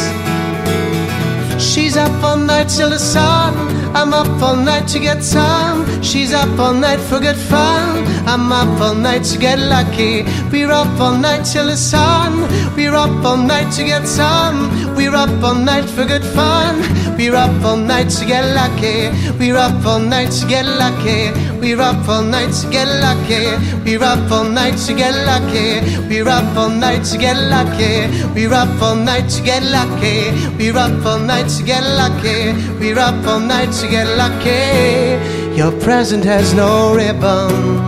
She's 1.63 1.95
up 1.97 2.23
all 2.23 2.37
night 2.37 2.69
till 2.69 2.89
the 2.89 2.99
sun. 2.99 3.53
I'm 3.95 4.13
up 4.13 4.41
all 4.41 4.55
night 4.55 4.87
to 4.89 4.99
get 4.99 5.23
some. 5.23 5.85
She's 6.01 6.33
up 6.33 6.59
all 6.59 6.73
night 6.73 6.99
for 6.99 7.19
good 7.19 7.37
fun. 7.37 8.03
I'm 8.27 8.51
up 8.51 8.81
all 8.81 8.95
night 8.95 9.23
to 9.25 9.37
get 9.37 9.59
lucky. 9.59 10.23
We're 10.51 10.71
up 10.71 10.99
all 10.99 11.15
night 11.17 11.43
till 11.43 11.67
the 11.67 11.77
sun. 11.77 12.41
We're 12.75 12.95
up 12.95 13.23
all 13.23 13.37
night 13.37 13.71
to 13.73 13.83
get 13.83 14.07
some. 14.07 14.95
We're 14.95 15.15
up 15.15 15.43
all 15.43 15.55
night 15.55 15.89
for 15.89 16.05
good 16.05 16.23
fun. 16.23 16.81
We're 17.23 17.37
up 17.37 17.63
all 17.63 17.77
night 17.77 18.09
to 18.19 18.25
get 18.25 18.43
lucky. 18.53 19.07
We're 19.39 19.55
up 19.55 19.85
all 19.85 20.01
night 20.01 20.29
to 20.31 20.45
get 20.45 20.65
lucky. 20.65 21.31
We're 21.57 21.79
up 21.79 22.05
all 22.09 22.21
night 22.21 22.51
to 22.51 22.69
get 22.69 22.85
lucky. 22.99 23.45
We're 23.85 24.03
up 24.03 24.29
all 24.29 24.43
night 24.43 24.75
to 24.87 24.93
get 24.93 25.15
lucky. 25.25 25.79
We're 26.09 26.27
up 26.27 26.57
all 26.57 26.69
night 26.69 27.05
to 27.05 27.17
get 27.17 27.37
lucky. 27.37 28.09
We're 28.35 28.53
up 28.53 28.81
all 28.81 28.97
night 28.97 29.29
to 29.29 29.41
get 29.41 29.63
lucky. 29.63 30.33
We're 30.57 30.75
up 30.75 31.05
all 31.05 31.17
night 31.17 31.47
to 31.47 31.63
get 31.63 31.85
lucky. 31.95 32.51
We're 32.77 32.99
up 32.99 33.25
all 33.25 33.39
night 33.39 33.71
to 33.71 33.87
get 33.87 34.05
lucky. 34.17 35.55
Your 35.55 35.71
present 35.79 36.25
has 36.25 36.53
no 36.53 36.93
ribbon, 36.93 37.79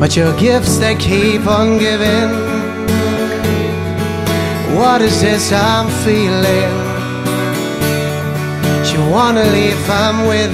but 0.00 0.16
your 0.16 0.36
gifts 0.40 0.78
they 0.78 0.96
keep 0.96 1.46
on 1.46 1.78
giving. 1.78 2.30
What 4.76 5.02
is 5.02 5.20
this 5.20 5.52
I'm 5.52 5.88
feeling? 6.04 6.87
You 8.98 9.08
wanna 9.10 9.44
leave, 9.44 9.88
I'm 9.88 10.26
with 10.26 10.52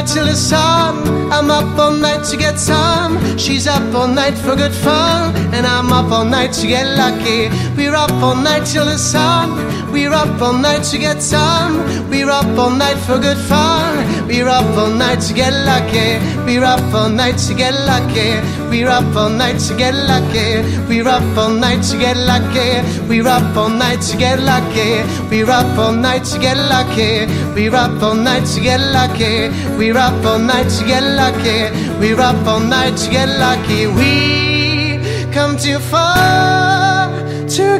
night 0.00 0.08
till 0.14 0.24
the 0.24 0.34
sun. 0.34 0.96
I'm 1.30 1.50
up 1.50 1.78
all 1.78 1.92
night 1.92 2.24
to 2.30 2.36
get 2.36 2.58
some. 2.58 3.18
She's 3.36 3.66
up 3.66 3.94
all 3.94 4.08
night 4.08 4.34
for 4.34 4.56
good 4.56 4.72
fun. 4.72 5.36
And 5.54 5.66
I'm 5.66 5.92
up 5.92 6.10
all 6.10 6.24
night 6.24 6.52
to 6.54 6.66
get 6.66 6.86
lucky. 6.96 7.48
We're 7.76 7.94
up 7.94 8.12
all 8.22 8.34
night 8.34 8.64
till 8.64 8.86
the 8.86 8.96
sun. 8.96 9.50
We're 9.92 10.12
up 10.12 10.40
all 10.40 10.52
night 10.52 10.84
to 10.90 10.98
get 10.98 11.20
some. 11.20 12.08
We're 12.08 12.30
up 12.30 12.46
all 12.58 12.70
night 12.70 12.98
for 12.98 13.18
good 13.18 13.36
fun. 13.36 14.26
We're 14.26 14.48
up 14.48 14.76
all 14.76 14.90
night 14.90 15.20
to 15.22 15.34
get 15.34 15.52
lucky. 15.52 16.18
We're 16.46 16.64
up 16.64 16.94
all 16.94 17.08
night 17.08 17.38
to 17.46 17.54
get 17.54 17.74
lucky. 17.74 18.40
We're 18.70 18.88
up 18.88 19.16
all 19.16 19.28
night 19.28 19.58
to 19.66 19.74
get 19.76 19.94
lucky. 19.94 20.62
We're 20.88 21.08
up 21.08 21.36
all 21.36 21.50
night 21.50 21.82
to 21.90 21.98
get 21.98 22.16
lucky. 22.16 22.82
We're 23.08 23.26
up 23.26 23.56
all 23.56 23.68
night 23.68 24.02
to 24.02 24.16
get 24.16 24.38
lucky. 24.38 25.02
We're 25.28 25.50
up 25.50 25.76
all 25.78 25.92
night 25.92 26.24
to 26.26 26.38
get 26.38 26.56
lucky. 26.56 27.26
We're 27.54 27.74
up 27.74 28.00
all 28.02 28.14
night 28.14 28.46
to 28.46 28.60
get 28.60 28.80
lucky. 28.80 29.50
We're 29.76 29.98
up 29.98 30.24
all 30.24 30.38
night 30.38 30.68
to 30.78 30.84
get 30.86 31.02
lucky. 31.02 31.70
We're 31.98 32.20
up 32.20 32.46
all 32.46 32.60
night 32.60 32.96
to 32.98 33.10
get 33.10 33.28
lucky. 33.28 33.86
We 33.88 35.32
come 35.32 35.56
too 35.56 35.78
far 35.78 37.10
to 37.48 37.78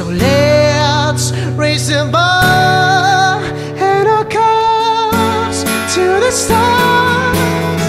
So 0.00 0.08
let's 0.08 1.30
raise 1.58 1.88
the 1.88 2.08
bar 2.10 3.36
and 3.76 4.08
our 4.08 4.24
cups 4.24 5.62
to 5.94 6.04
the 6.24 6.30
stars. 6.30 7.82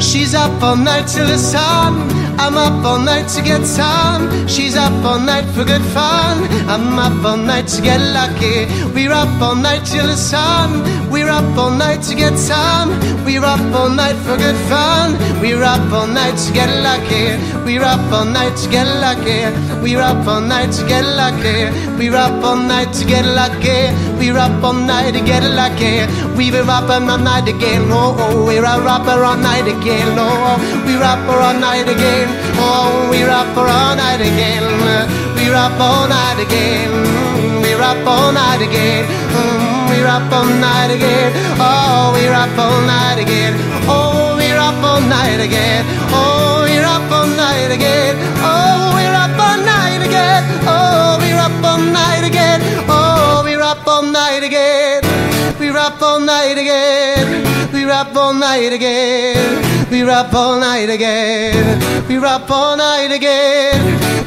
She's 0.00 0.32
up 0.36 0.62
all 0.62 0.76
night 0.76 1.08
till 1.08 1.26
the 1.26 1.38
sun. 1.38 2.08
I'm 2.38 2.56
up 2.56 2.84
all 2.84 3.00
night 3.00 3.26
to 3.30 3.42
get 3.42 3.66
some. 3.66 4.46
She's 4.46 4.76
up 4.76 4.92
all 5.04 5.18
night 5.18 5.46
for 5.56 5.64
good 5.64 5.82
fun. 5.86 6.45
I'm 6.68 6.98
up 6.98 7.24
all 7.24 7.36
night 7.36 7.68
to 7.68 7.82
get 7.82 8.00
lucky. 8.00 8.66
We're 8.92 9.12
up 9.12 9.40
all 9.40 9.54
night 9.54 9.86
till 9.86 10.06
the 10.06 10.16
sun. 10.16 10.82
We're 11.08 11.28
up 11.28 11.56
all 11.56 11.70
night 11.70 12.02
to 12.08 12.14
get 12.16 12.36
some. 12.36 12.90
We're 13.24 13.44
up 13.44 13.60
all 13.72 13.88
night 13.88 14.16
for 14.26 14.36
good 14.36 14.56
fun. 14.66 15.14
We're 15.40 15.62
up 15.62 15.92
all 15.92 16.08
night 16.08 16.36
to 16.38 16.52
get 16.52 16.70
lucky. 16.82 17.38
We're 17.64 17.84
up 17.84 18.10
all 18.10 18.24
night 18.24 18.56
to 18.56 18.68
get 18.68 18.86
lucky. 18.98 19.46
We're 19.80 20.00
up 20.00 20.26
all 20.26 20.40
night 20.40 20.72
to 20.72 20.86
get 20.88 21.04
lucky. 21.04 21.70
We're 21.98 22.16
up 22.16 22.42
all 22.42 22.56
night 22.56 22.92
to 22.94 23.04
get 23.04 23.24
lucky. 23.24 23.94
We're 24.18 24.36
up 24.36 24.64
all 24.64 24.72
night 24.72 25.14
to 25.14 25.20
get 25.20 25.44
lucky. 25.44 26.02
We're 26.34 26.68
up 26.68 26.90
all 26.90 27.18
night 27.18 27.46
again. 27.46 27.82
Oh, 27.92 28.16
oh, 28.18 28.44
we're 28.44 28.62
rapper 28.62 29.22
all 29.22 29.36
night 29.36 29.68
again. 29.68 30.18
Oh, 30.18 30.58
we're 30.84 31.02
up 31.02 31.22
all 31.30 31.54
night 31.54 31.86
again. 31.86 32.28
Oh, 32.58 33.08
we're 33.08 33.30
up 33.30 33.56
all 33.56 33.94
night 33.94 34.20
again. 34.20 35.25
We're 35.36 35.54
up 35.54 35.78
all 35.80 36.08
night 36.08 36.38
again. 36.40 36.90
We're 37.62 37.80
up 37.82 38.04
all 38.06 38.32
night 38.32 38.62
again. 38.62 39.04
Mm, 39.06 39.88
We're 39.90 40.06
up 40.06 40.30
all 40.32 40.44
night 40.46 40.90
again. 40.90 41.32
Oh, 41.58 42.12
we're 42.14 42.32
up 42.32 42.56
all 42.58 42.80
night 42.86 43.18
again. 43.20 43.54
Oh, 43.88 44.34
we're 44.36 44.58
up 44.58 44.82
all 44.82 45.00
night 45.00 45.40
again. 45.40 45.84
Oh, 46.12 46.64
we're 46.66 46.84
up 46.84 47.10
all 47.12 47.26
night 47.26 47.70
again. 47.70 48.16
Oh, 48.42 48.92
we're 48.96 49.14
up 49.14 49.38
all 49.38 49.58
night 49.58 50.02
again. 50.06 50.44
Oh, 50.66 51.18
we're 51.22 51.36
up 51.46 51.64
all 51.64 51.82
night 51.82 52.24
again. 52.24 52.60
Oh, 52.88 53.42
we're 53.44 53.62
up 53.62 53.86
all 53.86 54.02
night 54.02 54.42
again. 54.42 55.02
We're 55.58 55.76
up 55.78 56.00
all 56.02 56.20
night 56.20 56.58
again. 56.58 57.72
We're 57.72 57.90
up 57.90 58.14
all 58.16 58.34
night 58.34 58.72
again. 58.72 59.65
We're 59.90 60.10
up 60.10 60.34
all 60.34 60.58
night 60.58 60.90
again. 60.90 61.80
We're 62.08 62.24
up 62.24 62.50
all 62.50 62.76
night 62.76 63.12
again. 63.12 63.80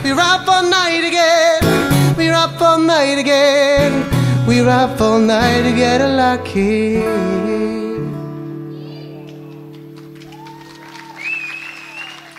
We're 0.03 0.19
up 0.19 0.47
all 0.47 0.63
night 0.63 1.03
again. 1.03 2.15
We're 2.15 2.33
up 2.33 2.61
all 2.61 2.79
night 2.79 3.17
again. 3.19 4.05
We're 4.47 4.69
up 4.69 5.01
all 5.01 5.19
night 5.19 5.63
to 5.63 5.71
get 5.75 5.99
lucky. 5.99 7.03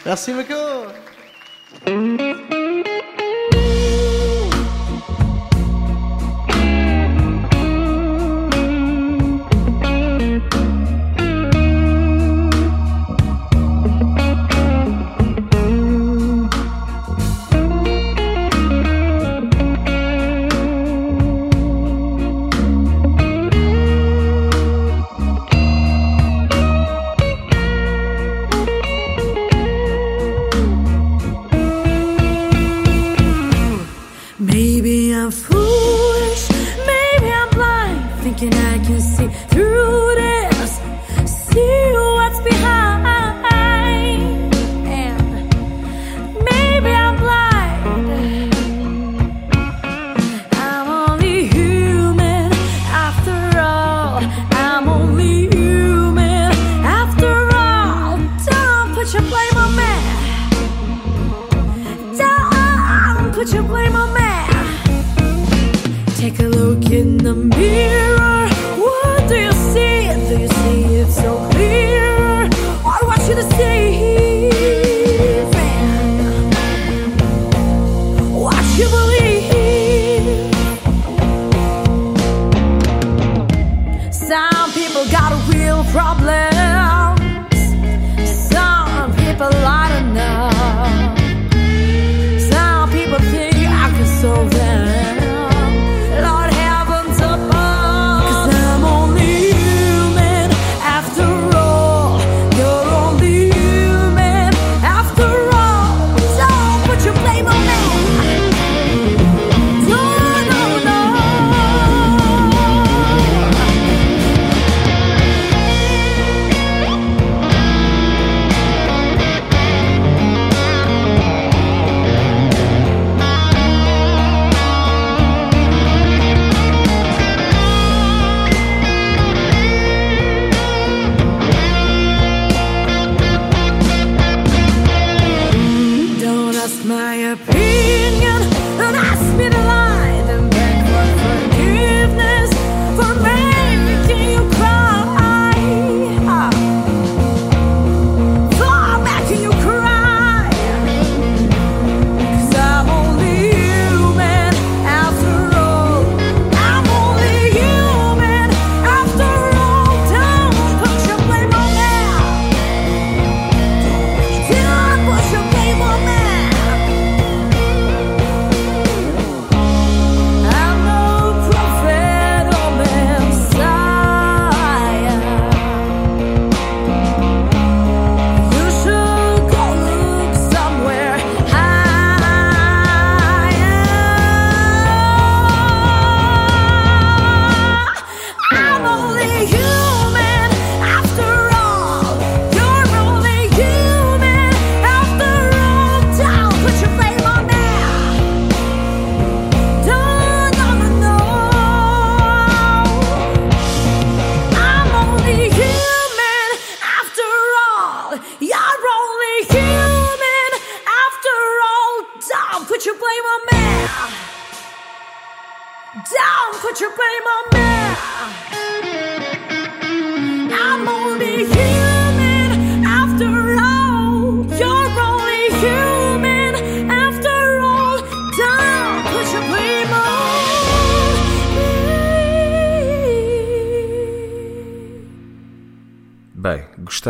Merci 0.05 0.33
beaucoup. 0.33 0.89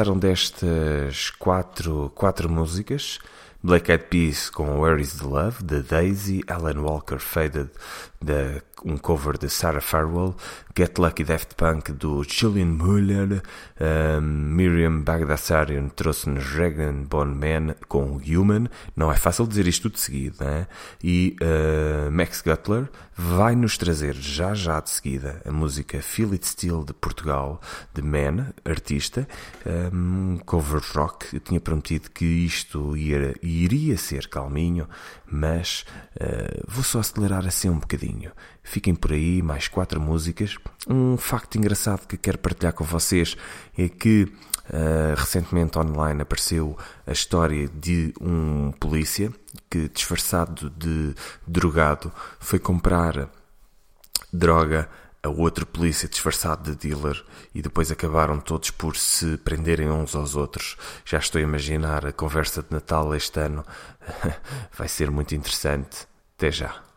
gostaram 0.00 0.18
destas 0.18 1.28
quatro, 1.38 2.10
quatro 2.14 2.48
músicas, 2.48 3.18
Black 3.62 3.92
Eyed 3.92 4.04
Peas 4.08 4.48
com 4.48 4.80
Where 4.80 4.98
Is 4.98 5.18
The 5.18 5.26
Love, 5.26 5.62
de 5.62 5.82
Daisy, 5.82 6.42
Alan 6.46 6.78
Walker 6.78 7.18
Faded, 7.18 7.68
de, 8.22 8.62
um 8.84 8.98
cover 8.98 9.38
de 9.38 9.48
Sarah 9.48 9.80
Farwell, 9.80 10.34
Get 10.76 10.98
Lucky 10.98 11.24
Daft 11.24 11.54
Punk 11.56 11.92
do 11.92 12.22
Julian 12.22 12.66
Muller, 12.66 13.42
um, 13.80 14.20
Miriam 14.20 15.00
Bagdasarian 15.00 15.88
trouxe-nos 15.88 16.44
Regan 16.44 17.04
Bone 17.04 17.34
Man 17.34 17.74
com 17.88 18.18
Human, 18.18 18.68
não 18.94 19.10
é 19.10 19.16
fácil 19.16 19.46
dizer 19.46 19.66
isto 19.66 19.84
tudo 19.84 19.94
de 19.94 20.00
seguida, 20.00 20.44
é? 20.44 20.66
e 21.02 21.36
uh, 21.40 22.10
Max 22.10 22.42
Gutler 22.42 22.88
vai 23.16 23.54
nos 23.54 23.76
trazer 23.76 24.14
já 24.14 24.54
já 24.54 24.80
de 24.80 24.90
seguida 24.90 25.42
a 25.44 25.50
música 25.50 26.00
Feel 26.00 26.32
It 26.32 26.46
Still 26.46 26.84
de 26.84 26.92
Portugal, 26.92 27.60
de 27.94 28.02
Man, 28.02 28.52
artista, 28.64 29.28
um, 29.92 30.38
cover 30.44 30.82
rock, 30.94 31.34
eu 31.34 31.40
tinha 31.40 31.60
prometido 31.60 32.10
que 32.10 32.24
isto 32.24 32.96
ia, 32.96 33.34
iria 33.42 33.96
ser 33.98 34.28
calminho, 34.28 34.88
mas 35.26 35.84
uh, 36.16 36.64
vou 36.66 36.82
só 36.82 37.00
acelerar 37.00 37.46
assim 37.46 37.68
um 37.68 37.78
bocadinho 37.78 38.09
bocadinho. 38.10 38.32
Fiquem 38.62 38.94
por 38.94 39.12
aí, 39.12 39.42
mais 39.42 39.68
quatro 39.68 40.00
músicas. 40.00 40.56
Um 40.88 41.16
facto 41.16 41.56
engraçado 41.56 42.06
que 42.06 42.16
quero 42.16 42.38
partilhar 42.38 42.72
com 42.72 42.84
vocês 42.84 43.36
é 43.78 43.88
que 43.88 44.24
uh, 44.24 45.14
recentemente 45.16 45.78
online 45.78 46.22
apareceu 46.22 46.76
a 47.06 47.12
história 47.12 47.68
de 47.68 48.12
um 48.20 48.72
polícia 48.72 49.32
que, 49.70 49.88
disfarçado 49.88 50.70
de 50.70 51.14
drogado, 51.46 52.12
foi 52.38 52.58
comprar 52.58 53.28
droga 54.32 54.88
a 55.22 55.28
outro 55.28 55.66
polícia 55.66 56.08
disfarçado 56.08 56.74
de 56.74 56.88
dealer 56.88 57.22
e 57.54 57.60
depois 57.60 57.90
acabaram 57.90 58.40
todos 58.40 58.70
por 58.70 58.96
se 58.96 59.36
prenderem 59.38 59.90
uns 59.90 60.14
aos 60.14 60.34
outros. 60.34 60.76
Já 61.04 61.18
estou 61.18 61.38
a 61.38 61.42
imaginar 61.42 62.06
a 62.06 62.12
conversa 62.12 62.62
de 62.62 62.68
Natal 62.70 63.14
este 63.14 63.38
ano. 63.38 63.64
Vai 64.76 64.88
ser 64.88 65.10
muito 65.10 65.34
interessante. 65.34 66.08
Até 66.38 66.50
já. 66.50 66.89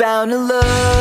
found 0.00 0.32
a 0.32 0.38
love 0.38 0.99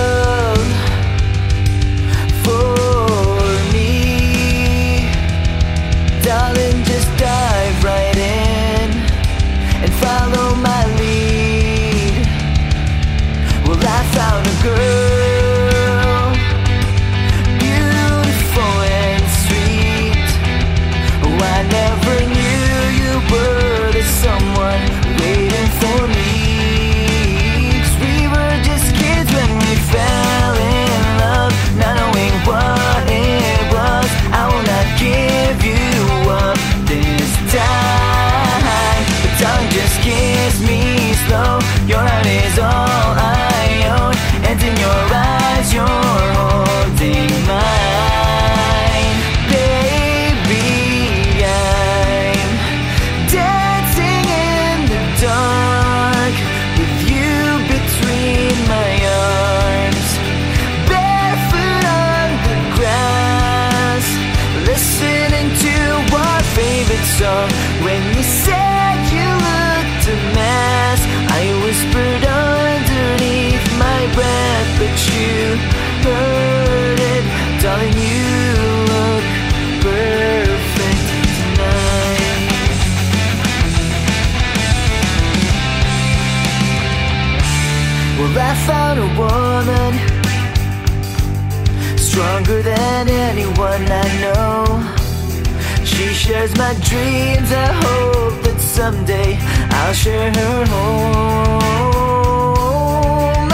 dreams 96.89 97.51
I 97.51 97.69
hope 97.85 98.41
that 98.45 98.59
someday 98.59 99.37
I'll 99.79 99.93
share 99.93 100.31
her 100.33 100.65
home. 100.73 101.59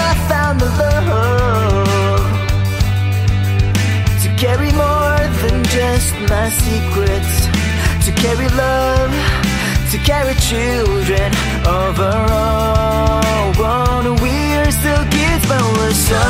I 0.09 0.13
found 0.31 0.61
the 0.61 0.69
love 0.81 2.23
To 4.23 4.27
carry 4.43 4.71
more 4.83 5.19
than 5.41 5.57
just 5.77 6.13
my 6.31 6.47
secrets 6.63 7.33
To 8.05 8.11
carry 8.23 8.47
love 8.55 9.11
To 9.91 9.97
carry 10.09 10.35
children 10.51 11.29
of 11.67 11.99
our 11.99 12.27
own. 12.31 12.65
We're 14.23 14.71
still 14.71 15.03
kids 15.15 15.45
but 15.51 15.63
we're 15.75 15.97
so 16.09 16.23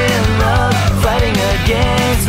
in 0.00 0.22
love 0.44 0.74
Fighting 1.02 1.36
against 1.54 2.28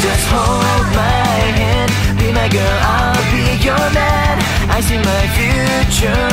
just 0.00 0.24
hold 0.28 0.86
my 0.94 1.36
hand. 1.60 1.90
Be 2.18 2.32
my 2.32 2.48
girl, 2.48 2.78
I'll 2.94 3.24
be 3.32 3.44
your 3.64 3.86
man. 3.92 4.34
I 4.70 4.80
see 4.80 4.98
my 4.98 5.24
future 5.36 6.28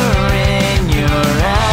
in 0.50 0.90
your 0.90 1.46
eyes. 1.46 1.65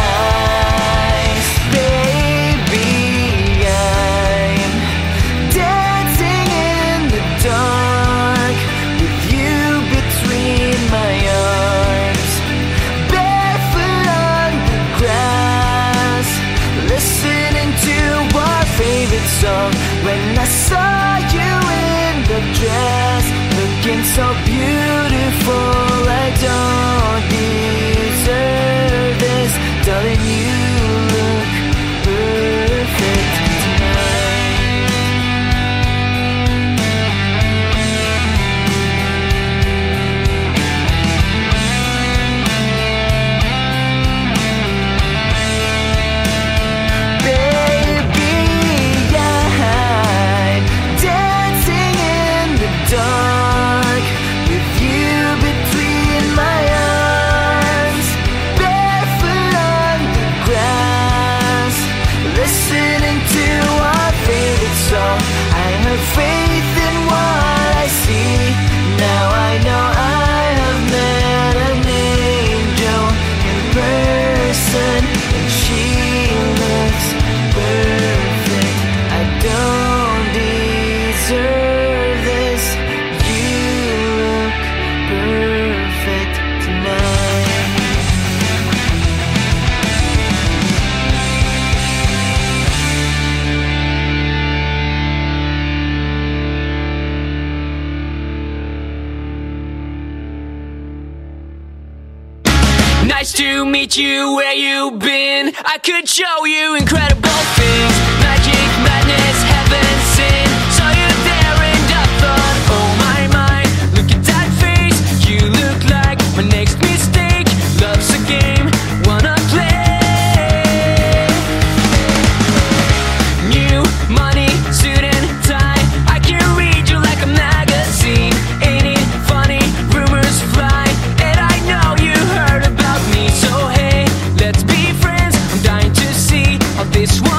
this 137.05 137.19
world. 137.21 137.32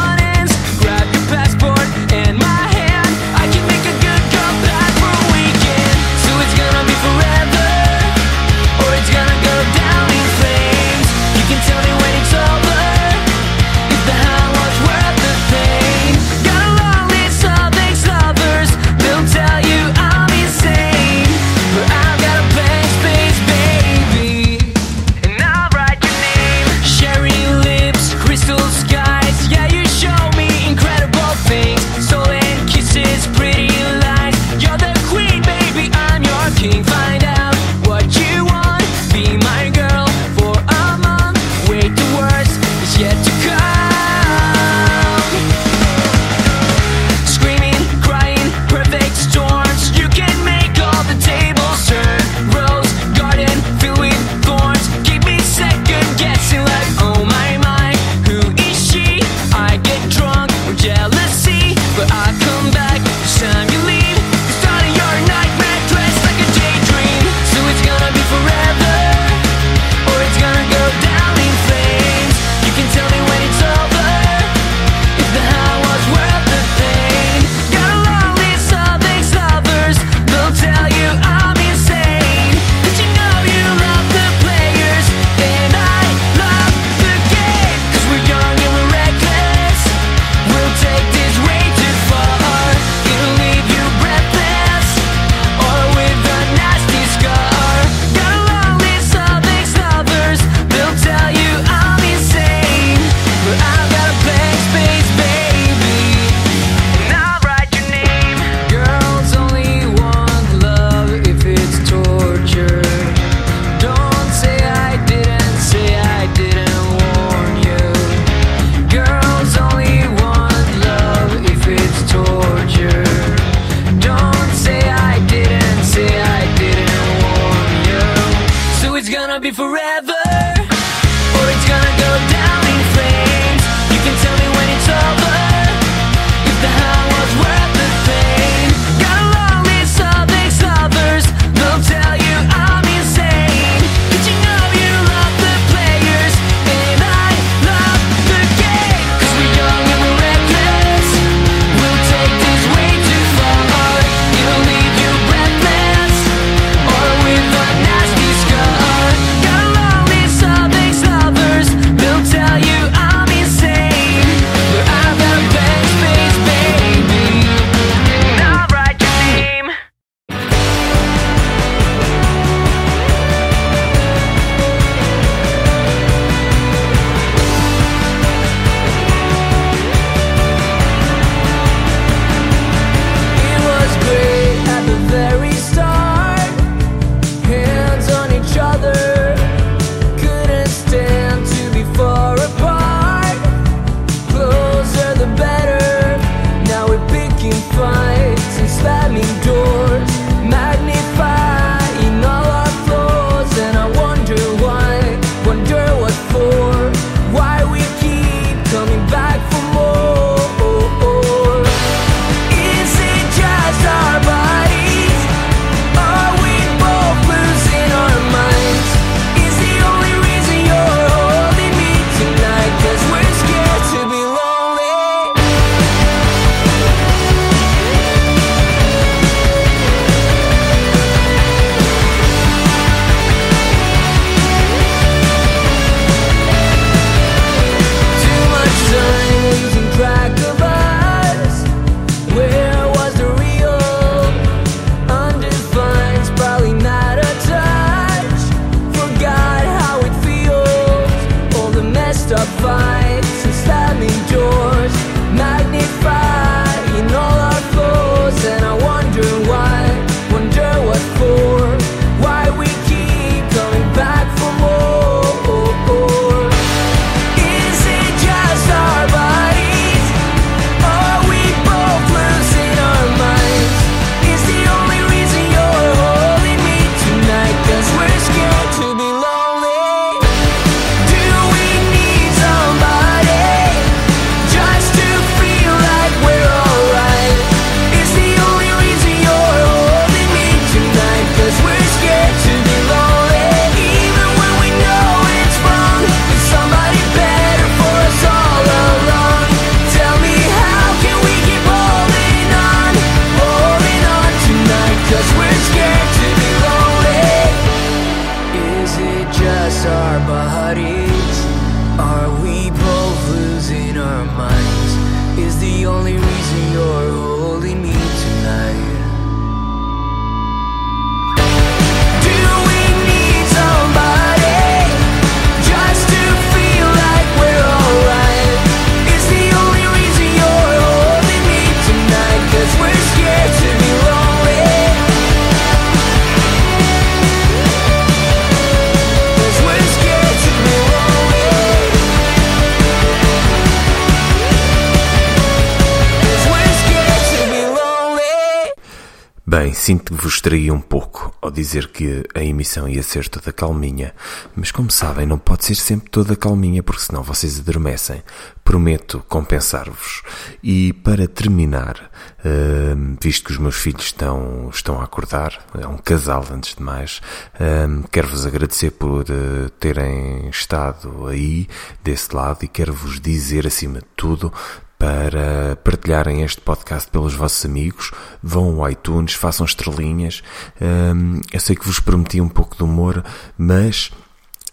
Sinto 349.85 350.15
que 350.15 350.23
vos 350.23 350.41
traí 350.41 350.71
um 350.71 350.81
pouco 350.81 351.31
ao 351.43 351.51
dizer 351.51 351.89
que 351.89 352.25
a 352.35 352.43
emissão 352.43 352.89
ia 352.89 353.03
ser 353.03 353.29
toda 353.29 353.53
calminha, 353.53 354.15
mas 354.57 354.73
como 354.73 354.91
sabem, 354.91 355.27
não 355.27 355.37
pode 355.39 355.67
ser 355.67 355.75
sempre 355.75 356.09
toda 356.09 356.35
calminha 356.35 356.83
porque 356.83 357.03
senão 357.03 357.23
vocês 357.23 357.61
adormecem. 357.61 358.23
Prometo 358.65 359.23
compensar-vos. 359.29 360.23
E 360.63 360.95
para 360.95 361.29
terminar, 361.29 362.11
hum, 362.43 363.15
visto 363.21 363.45
que 363.45 363.53
os 363.53 363.59
meus 363.59 363.77
filhos 363.77 364.07
estão, 364.07 364.71
estão 364.73 365.03
a 365.03 365.05
acordar, 365.05 365.63
é 365.79 365.87
um 365.87 365.99
casal 365.99 366.43
antes 366.51 366.77
de 366.77 366.83
mais, 366.83 367.21
hum, 367.61 368.05
quero-vos 368.11 368.47
agradecer 368.47 368.91
por 368.93 369.27
eh, 369.29 369.69
terem 369.79 370.49
estado 370.49 371.27
aí, 371.27 371.69
desse 372.03 372.35
lado, 372.35 372.65
e 372.65 372.69
quero-vos 372.69 373.21
dizer, 373.21 373.67
acima 373.67 373.99
de 373.99 374.07
tudo, 374.17 374.51
para 374.99 375.77
partilharem 375.77 376.43
este 376.43 376.61
podcast 376.61 377.11
pelos 377.11 377.35
vossos 377.35 377.65
amigos. 377.65 378.13
Vão 378.43 378.83
ao 378.83 378.91
iTunes, 378.91 379.35
façam 379.35 379.67
estrelinhas. 379.67 380.43
Hum, 380.81 381.41
eu 381.53 381.61
sei 381.61 381.77
que 381.77 381.87
vos 381.87 382.01
prometi 382.01 382.41
um 382.41 382.49
pouco 382.49 382.77
de 382.77 382.83
humor, 382.83 383.25
mas 383.57 384.11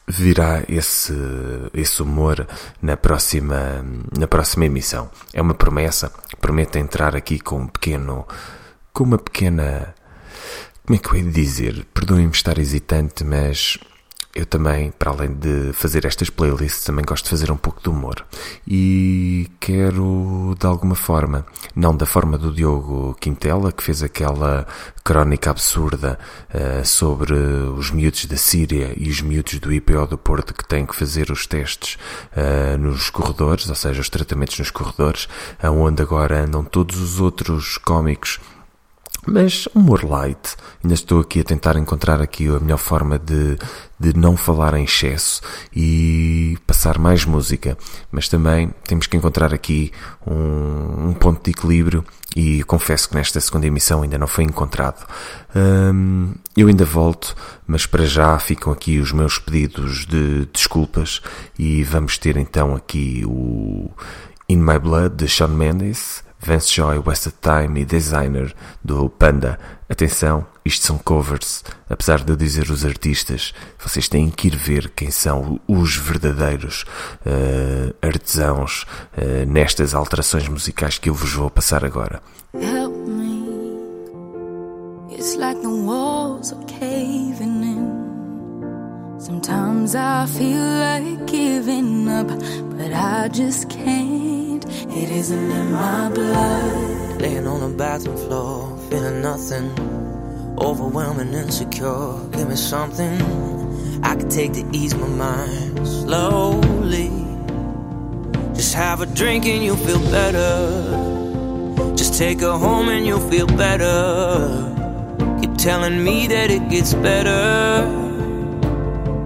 virá 0.08 0.64
esse, 0.68 1.14
esse 1.74 2.02
humor 2.02 2.48
na 2.82 2.98
próxima, 2.98 3.86
na 4.18 4.28
próxima 4.28 4.66
emissão. 4.66 5.10
É 5.34 5.42
uma 5.42 5.54
promessa. 5.54 6.12
Prometo 6.40 6.78
entrar 6.78 7.16
aqui 7.16 7.40
com 7.40 7.62
um 7.62 7.68
pequeno, 7.68 8.28
com 8.94 9.04
uma 9.04 9.18
pequena, 9.18 9.94
como 10.86 10.96
é 10.96 11.00
que 11.00 11.10
eu 11.10 11.16
ia 11.18 11.32
dizer? 11.32 11.86
Perdoem-me 11.94 12.32
estar 12.32 12.58
hesitante, 12.58 13.24
mas 13.24 13.78
eu 14.34 14.46
também, 14.46 14.92
para 14.92 15.12
além 15.12 15.34
de 15.34 15.74
fazer 15.74 16.06
estas 16.06 16.30
playlists, 16.30 16.86
também 16.86 17.04
gosto 17.04 17.26
de 17.26 17.30
fazer 17.30 17.52
um 17.52 17.58
pouco 17.58 17.82
de 17.82 17.90
humor. 17.90 18.26
E 18.66 19.50
quero, 19.60 20.56
de 20.58 20.66
alguma 20.66 20.96
forma, 20.96 21.46
não 21.76 21.96
da 21.96 22.06
forma 22.06 22.38
do 22.38 22.54
Diogo 22.54 23.16
Quintela, 23.20 23.72
que 23.72 23.84
fez 23.84 24.02
aquela 24.02 24.66
crónica 25.04 25.50
absurda 25.50 26.18
eh, 26.54 26.84
sobre 26.84 27.34
os 27.34 27.92
miúdos 27.92 28.26
da 28.26 28.38
Síria 28.38 28.94
e 28.96 29.10
os 29.10 29.22
miúdos 29.22 29.60
do 29.60 29.74
IPO 29.74 30.08
do 30.08 30.18
Porto 30.18 30.54
que 30.54 30.66
têm 30.66 30.86
que 30.86 30.96
fazer 30.96 31.30
os 31.30 31.46
testes 31.46 31.98
eh, 32.34 32.78
nos 32.78 33.10
corredores, 33.10 33.68
ou 33.68 33.76
seja, 33.76 34.00
os 34.00 34.10
tratamentos 34.10 34.58
nos 34.60 34.72
corredores, 34.72 35.28
onde 35.64 36.02
agora 36.02 36.44
andam 36.46 36.64
todos 36.64 37.00
os 37.00 37.20
outros 37.20 37.78
cómicos 37.78 38.40
Mas 39.26 39.68
humor 39.76 40.04
light, 40.04 40.56
ainda 40.84 40.96
estou 40.96 41.20
aqui 41.20 41.42
a 41.42 41.44
tentar 41.44 41.76
encontrar 41.76 42.22
aqui 42.22 42.48
a 42.48 42.60
melhor 42.60 42.80
forma 42.80 43.20
de, 43.20 43.56
de 44.00 44.18
não 44.18 44.36
falar 44.36 44.74
em 44.74 44.84
excesso 44.84 45.42
e 45.76 46.58
passar 46.66 46.98
mais 46.98 47.24
música. 47.24 47.78
Mas 48.12 48.28
também 48.28 48.74
temos 48.88 49.06
que 49.06 49.16
encontrar 49.16 49.54
aqui 49.54 49.92
um, 50.26 51.10
um 51.10 51.14
ponto 51.14 51.44
de 51.44 51.52
equilíbrio 51.52 52.04
e 52.36 52.64
confesso 52.64 53.10
que 53.10 53.16
nesta 53.16 53.40
segunda 53.40 53.68
emissão 53.68 54.02
ainda 54.02 54.18
não 54.18 54.28
foi 54.28 54.44
encontrado. 54.44 55.06
Hum, 55.56 56.34
eu 56.58 56.68
ainda 56.68 56.86
volto, 56.86 57.36
mas 57.68 57.86
para 57.86 58.06
já 58.06 58.40
ficam 58.40 58.74
aqui 58.74 59.00
os 59.00 59.12
meus 59.12 59.38
pedidos 59.38 60.06
de 60.08 60.48
desculpas 60.52 61.22
e 61.60 61.84
vamos 61.84 62.18
ter 62.18 62.38
então 62.38 62.76
aqui 62.76 63.24
o 63.28 63.92
In 64.50 64.58
My 64.58 64.80
Blood 64.80 65.16
de 65.16 65.28
Shawn 65.28 65.50
Mendes 65.50 66.24
Vance 66.44 66.74
Joy, 66.74 66.98
Wasted 67.06 67.36
Time 67.40 67.82
e 67.82 67.86
Designer 67.86 68.54
do 68.84 69.08
Panda. 69.10 69.60
Atenção, 69.88 70.46
isto 70.66 70.86
são 70.86 70.98
covers. 70.98 71.64
Apesar 71.88 72.24
de 72.24 72.32
eu 72.32 72.36
dizer 72.36 72.70
os 72.72 72.84
artistas, 72.84 73.54
vocês 73.78 74.08
têm 74.10 74.30
que 74.30 74.48
ir 74.48 74.56
ver 74.56 74.90
quem 74.90 75.12
são 75.12 75.60
os 75.68 75.96
verdadeiros 75.96 76.86
uh, 77.26 77.94
artesãos 78.02 78.86
uh, 79.18 79.46
nestas 79.46 79.94
alterações 79.94 80.48
musicais 80.48 80.98
que 80.98 81.10
eu 81.10 81.14
vos 81.14 81.32
vou 81.34 81.50
passar 81.50 81.86
agora. 81.86 82.22
Help 82.54 82.96
me. 83.08 83.42
It's 85.12 85.36
like 85.36 85.62
the 85.62 85.68
walls 85.68 86.54
are 86.54 86.66
caving 86.66 87.64
in. 87.64 87.92
Sometimes 89.20 89.94
I 89.94 90.26
feel 90.26 90.58
like 90.58 91.28
giving 91.28 92.10
up, 92.10 92.28
but 92.76 92.92
I 92.92 93.30
just 93.32 93.70
can't. 93.70 94.51
It 94.72 95.10
isn't 95.10 95.52
in 95.52 95.72
my 95.72 96.10
blood. 96.10 97.22
Laying 97.22 97.48
on 97.48 97.60
the 97.62 97.78
bathroom 97.78 98.18
floor, 98.18 98.78
feeling 98.90 99.22
nothing. 99.22 99.70
Overwhelming, 100.58 101.34
insecure. 101.34 102.14
Give 102.32 102.48
me 102.48 102.56
something 102.56 103.22
I 104.04 104.16
can 104.16 104.30
take 104.30 104.54
to 104.54 104.66
ease 104.74 104.96
my 104.96 105.08
mind 105.08 105.88
slowly. 105.88 107.10
Just 108.54 108.74
have 108.74 109.02
a 109.02 109.06
drink 109.06 109.46
and 109.46 109.64
you'll 109.64 109.78
feel 109.78 110.00
better. 110.12 111.96
Just 111.96 112.18
take 112.18 112.40
her 112.42 112.58
home 112.58 112.90
and 112.90 113.06
you'll 113.06 113.30
feel 113.30 113.48
better. 113.48 114.68
Keep 115.42 115.58
telling 115.58 116.04
me 116.04 116.28
that 116.28 116.50
it 116.50 116.70
gets 116.70 116.94
better. 116.94 117.86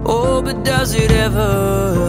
Oh, 0.04 0.42
but 0.42 0.64
does 0.64 0.94
it 0.94 1.10
ever? 1.10 2.05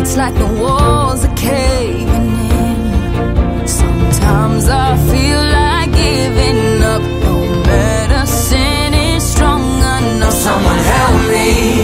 It's 0.00 0.16
like 0.16 0.34
the 0.34 0.46
walls 0.62 1.24
are 1.26 1.36
caving 1.36 2.30
in. 2.64 3.68
Sometimes 3.68 4.66
I 4.68 4.96
feel 5.10 5.42
like 5.58 5.92
giving 5.92 6.82
up. 6.82 7.02
No 7.02 7.36
medicine 7.66 8.94
is 8.94 9.22
strong 9.22 9.62
enough. 9.62 10.32
Someone 10.32 10.78
help 10.78 11.16
me. 11.30 11.79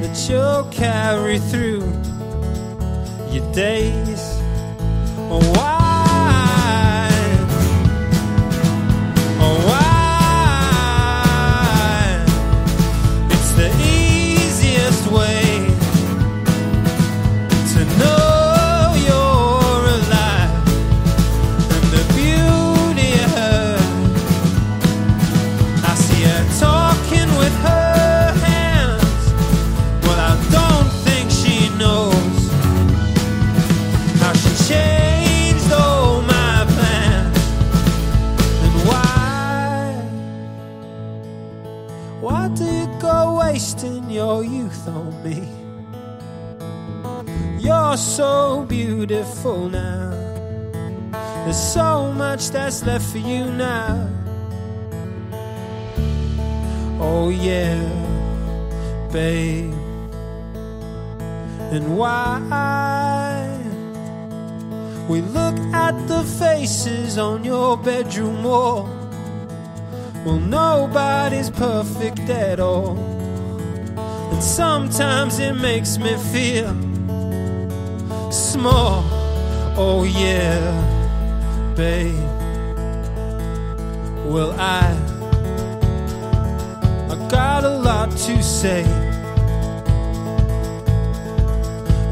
that 0.00 0.28
you'll 0.28 0.64
carry 0.70 1.38
through 1.38 1.80
your 3.30 3.52
days. 3.52 4.40
Oh, 5.30 5.71
beautiful 49.06 49.68
now. 49.68 50.10
There's 51.44 51.56
so 51.56 52.12
much 52.12 52.50
that's 52.50 52.84
left 52.84 53.04
for 53.10 53.18
you 53.18 53.46
now. 53.46 54.08
Oh, 57.00 57.28
yeah, 57.28 57.82
babe. 59.12 59.72
And 61.72 61.98
why? 61.98 63.58
We 65.08 65.20
look 65.20 65.58
at 65.74 65.96
the 66.06 66.22
faces 66.38 67.18
on 67.18 67.44
your 67.44 67.76
bedroom 67.76 68.44
wall. 68.44 68.84
Well, 70.24 70.38
nobody's 70.38 71.50
perfect 71.50 72.20
at 72.30 72.60
all. 72.60 72.96
And 74.32 74.42
sometimes 74.42 75.40
it 75.40 75.54
makes 75.54 75.98
me 75.98 76.14
feel 76.32 76.91
small. 78.52 79.02
Oh, 79.78 80.04
yeah, 80.04 80.60
babe. 81.74 82.14
Well, 84.26 84.52
I, 84.60 84.92
I 87.10 87.28
got 87.30 87.64
a 87.64 87.70
lot 87.70 88.10
to 88.10 88.42
say. 88.42 88.84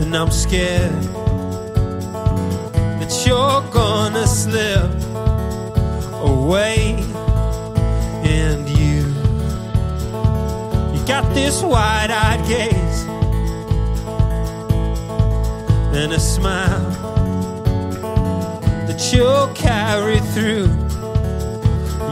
And 0.00 0.16
I'm 0.16 0.30
scared 0.30 1.02
that 3.00 3.12
you're 3.26 3.62
gonna 3.70 4.26
slip 4.26 4.90
away. 6.24 7.04
And 8.24 8.66
you, 8.80 8.96
you 10.94 11.06
got 11.06 11.34
this 11.34 11.62
wide 11.62 12.10
eyed 12.10 12.42
gaze 12.48 13.09
and 16.00 16.14
a 16.14 16.20
smile 16.20 16.90
that 18.86 19.12
you'll 19.12 19.48
carry 19.54 20.18
through 20.32 20.66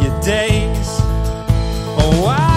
your 0.02 0.20
days. 0.20 0.88
Oh, 1.96 2.22
why? 2.22 2.47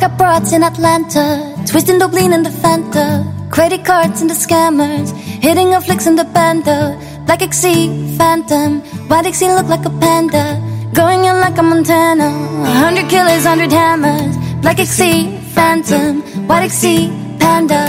Got 0.00 0.16
broads 0.16 0.52
in 0.54 0.62
Atlanta, 0.62 1.54
twisting 1.66 1.98
lean 1.98 2.32
in 2.32 2.42
the 2.42 2.48
Fanta, 2.48 3.06
credit 3.50 3.84
cards 3.84 4.22
and 4.22 4.30
the 4.30 4.34
scammers, 4.34 5.12
hitting 5.44 5.74
a 5.74 5.80
flicks 5.80 6.06
in 6.06 6.16
the 6.16 6.24
banda, 6.24 6.98
black 7.26 7.42
XC, 7.42 8.16
phantom, 8.16 8.80
white 9.08 9.26
XC 9.26 9.48
look 9.48 9.68
like 9.68 9.84
a 9.84 9.90
panda, 10.00 10.44
going 10.94 11.20
in 11.26 11.36
like 11.44 11.58
a 11.58 11.62
Montana, 11.62 12.28
a 12.64 12.72
hundred 12.82 13.10
killers, 13.10 13.44
hundred 13.44 13.70
hammers, 13.70 14.34
black 14.62 14.80
XC, 14.80 15.36
phantom, 15.54 16.22
white 16.48 16.64
XC, 16.64 17.10
panda, 17.38 17.82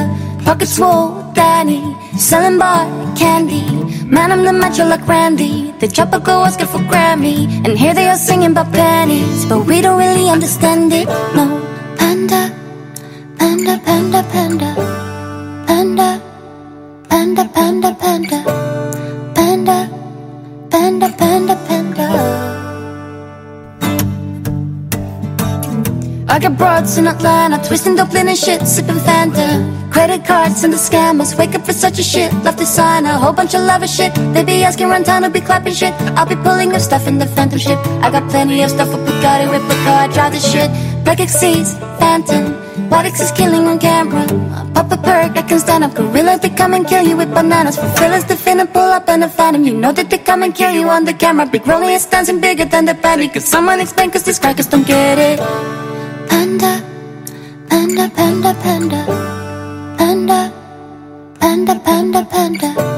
pocket 0.44 0.68
swole, 0.68 1.32
Danny, 1.32 1.82
selling 2.18 2.60
bar 2.60 2.84
candy, 3.16 3.64
man 4.06 4.34
I'm 4.34 4.44
the 4.44 4.52
macho 4.52 4.86
like 4.86 5.08
Randy, 5.08 5.72
the 5.80 5.88
chopper 5.88 6.20
go 6.20 6.44
asking 6.44 6.68
for 6.68 6.80
Grammy, 6.80 7.48
and 7.66 7.80
here 7.80 7.94
they 7.94 8.10
are 8.10 8.18
singing 8.18 8.52
about 8.52 8.74
pennies, 8.74 9.46
but 9.46 9.66
we 9.66 9.80
don't 9.80 9.98
really 9.98 10.28
understand 10.30 10.92
it, 10.92 11.08
no 11.08 11.71
panda, 14.32 14.74
panda, 15.68 16.22
panda, 17.10 17.44
panda, 17.54 17.96
panda, 18.00 18.40
panda, 19.36 19.78
panda, 20.70 21.10
panda, 21.18 21.56
panda. 21.68 22.52
I 26.30 26.40
got 26.40 26.58
broads 26.58 26.98
in 26.98 27.08
Atlanta, 27.08 27.62
twisting 27.68 27.96
Dublin 27.96 28.30
and 28.30 28.38
shit, 28.38 28.66
sipping 28.66 28.96
Fanta. 28.96 29.92
Credit 29.92 30.24
cards 30.26 30.64
and 30.64 30.72
the 30.72 30.78
scammers, 30.78 31.38
wake 31.38 31.54
up 31.54 31.66
for 31.66 31.74
such 31.74 32.00
a 32.00 32.04
shit. 32.04 32.34
Love 32.46 32.56
to 32.56 32.66
sign, 32.66 33.06
a 33.06 33.18
whole 33.18 33.34
bunch 33.34 33.54
of 33.54 33.62
lover 33.62 33.88
shit. 33.88 34.16
They 34.34 34.46
be 34.46 34.64
asking 34.64 34.88
run 34.88 35.04
town, 35.04 35.24
will 35.24 35.30
be 35.30 35.42
clapping 35.42 35.74
shit. 35.74 35.94
I'll 36.16 36.26
be 36.26 36.38
pulling 36.38 36.74
up 36.74 36.80
stuff 36.80 37.06
in 37.06 37.18
the 37.18 37.28
phantom 37.28 37.60
ship. 37.60 37.80
I 38.02 38.10
got 38.10 38.30
plenty 38.30 38.64
of 38.64 38.70
stuff 38.70 38.90
for 38.92 38.98
Bugatti, 38.98 39.52
Ripper 39.52 39.84
car, 39.84 40.08
drive 40.08 40.32
the 40.32 40.40
shit. 40.40 40.72
Black 41.04 41.20
like 41.20 41.28
exceeds, 41.28 41.74
phantom. 42.00 42.61
X 42.78 43.20
is 43.20 43.32
killing 43.32 43.68
on 43.68 43.80
camera. 43.80 44.26
Pop 44.74 44.92
a 44.92 44.98
perk, 44.98 45.36
I 45.38 45.42
can 45.42 45.60
stand 45.60 45.84
up. 45.84 45.94
Gorillas, 45.94 46.40
they 46.40 46.50
come 46.50 46.74
and 46.74 46.88
kill 46.88 47.06
you 47.06 47.18
with 47.18 47.34
bananas. 47.34 47.78
For 47.78 47.90
fillers, 47.98 48.26
they 48.26 48.36
finna 48.36 48.72
pull 48.72 48.92
up 48.98 49.10
in 49.10 49.24
a 49.24 49.30
phantom. 49.30 49.64
You 49.64 49.74
know 49.74 49.92
that 49.92 50.10
they 50.10 50.18
come 50.18 50.44
and 50.44 50.56
kill 50.56 50.72
you 50.72 50.88
on 50.90 51.06
the 51.06 51.14
camera. 51.14 51.46
Big 51.46 51.68
rolling 51.68 51.90
is 51.90 52.06
dancing 52.06 52.40
bigger 52.40 52.66
than 52.66 52.86
the 52.86 52.96
patty. 52.96 53.28
Cause 53.28 53.46
someone 53.46 53.80
explain, 53.80 54.12
cause 54.12 54.24
these 54.24 54.40
crackers 54.40 54.68
don't 54.68 54.88
get 54.88 55.18
it. 55.18 55.40
Panda, 56.30 56.82
panda, 57.70 58.10
panda. 58.16 58.54
Panda, 58.64 59.06
panda, 59.98 60.54
panda, 61.40 61.80
panda. 61.84 62.26
Panda, 62.30 62.91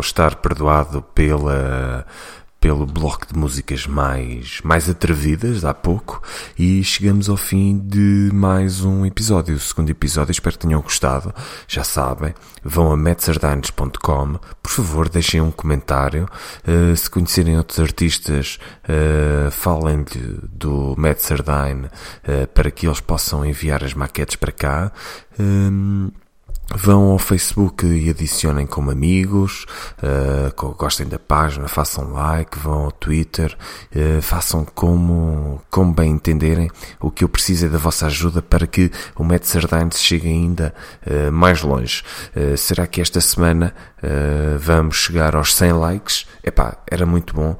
estar 0.00 0.36
perdoado 0.36 1.02
pela 1.02 2.06
pelo 2.60 2.84
bloco 2.84 3.26
de 3.26 3.36
músicas 3.36 3.86
mais 3.86 4.60
mais 4.62 4.88
atrevidas 4.88 5.64
há 5.64 5.72
pouco 5.72 6.22
e 6.58 6.84
chegamos 6.84 7.30
ao 7.30 7.36
fim 7.36 7.78
de 7.78 8.30
mais 8.34 8.84
um 8.84 9.06
episódio, 9.06 9.56
o 9.56 9.58
segundo 9.58 9.88
episódio, 9.88 10.30
espero 10.30 10.58
que 10.58 10.66
tenham 10.66 10.82
gostado. 10.82 11.34
Já 11.66 11.82
sabem, 11.82 12.34
vão 12.62 12.92
a 12.92 12.96
metzardines.com, 12.96 14.38
por 14.62 14.70
favor, 14.70 15.08
deixem 15.08 15.40
um 15.40 15.50
comentário. 15.50 16.28
Uh, 16.66 16.94
se 16.94 17.08
conhecerem 17.08 17.56
outros 17.56 17.80
artistas, 17.80 18.58
uh, 18.84 19.50
falem-lhe 19.50 20.40
do 20.52 20.94
Metzardine 20.98 21.86
uh, 21.86 22.46
para 22.52 22.70
que 22.70 22.86
eles 22.86 23.00
possam 23.00 23.44
enviar 23.44 23.82
as 23.82 23.94
maquetes 23.94 24.36
para 24.36 24.52
cá. 24.52 24.92
Um, 25.38 26.10
Vão 26.72 27.10
ao 27.10 27.18
Facebook 27.18 27.84
e 27.84 28.08
adicionem 28.08 28.64
como 28.64 28.92
amigos, 28.92 29.66
uh, 29.98 30.74
gostem 30.74 31.06
da 31.06 31.18
página, 31.18 31.66
façam 31.66 32.12
like, 32.12 32.56
vão 32.58 32.84
ao 32.84 32.92
Twitter, 32.92 33.56
uh, 33.94 34.22
façam 34.22 34.64
como, 34.64 35.60
como 35.68 35.92
bem 35.92 36.12
entenderem. 36.12 36.70
O 37.00 37.10
que 37.10 37.24
eu 37.24 37.28
preciso 37.28 37.66
é 37.66 37.68
da 37.68 37.76
vossa 37.76 38.06
ajuda 38.06 38.40
para 38.40 38.68
que 38.68 38.90
o 39.16 39.24
Sardines 39.42 40.00
chegue 40.00 40.28
ainda 40.28 40.72
uh, 41.04 41.32
mais 41.32 41.62
longe. 41.62 42.04
será 42.56 42.86
que 42.86 43.00
esta 43.00 43.20
semana 43.20 43.74
vamos 44.58 44.96
chegar 44.96 45.34
aos 45.34 45.54
100 45.54 45.72
likes? 45.72 46.26
Epá, 46.42 46.78
era 46.90 47.04
muito 47.04 47.34
bom, 47.34 47.56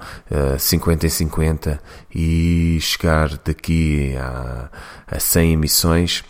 50 0.58 1.06
em 1.06 1.10
50 1.10 1.80
e 2.14 2.78
chegar 2.80 3.36
daqui 3.44 4.14
a, 4.16 4.70
a 5.06 5.18
100 5.18 5.52
emissões 5.52 6.24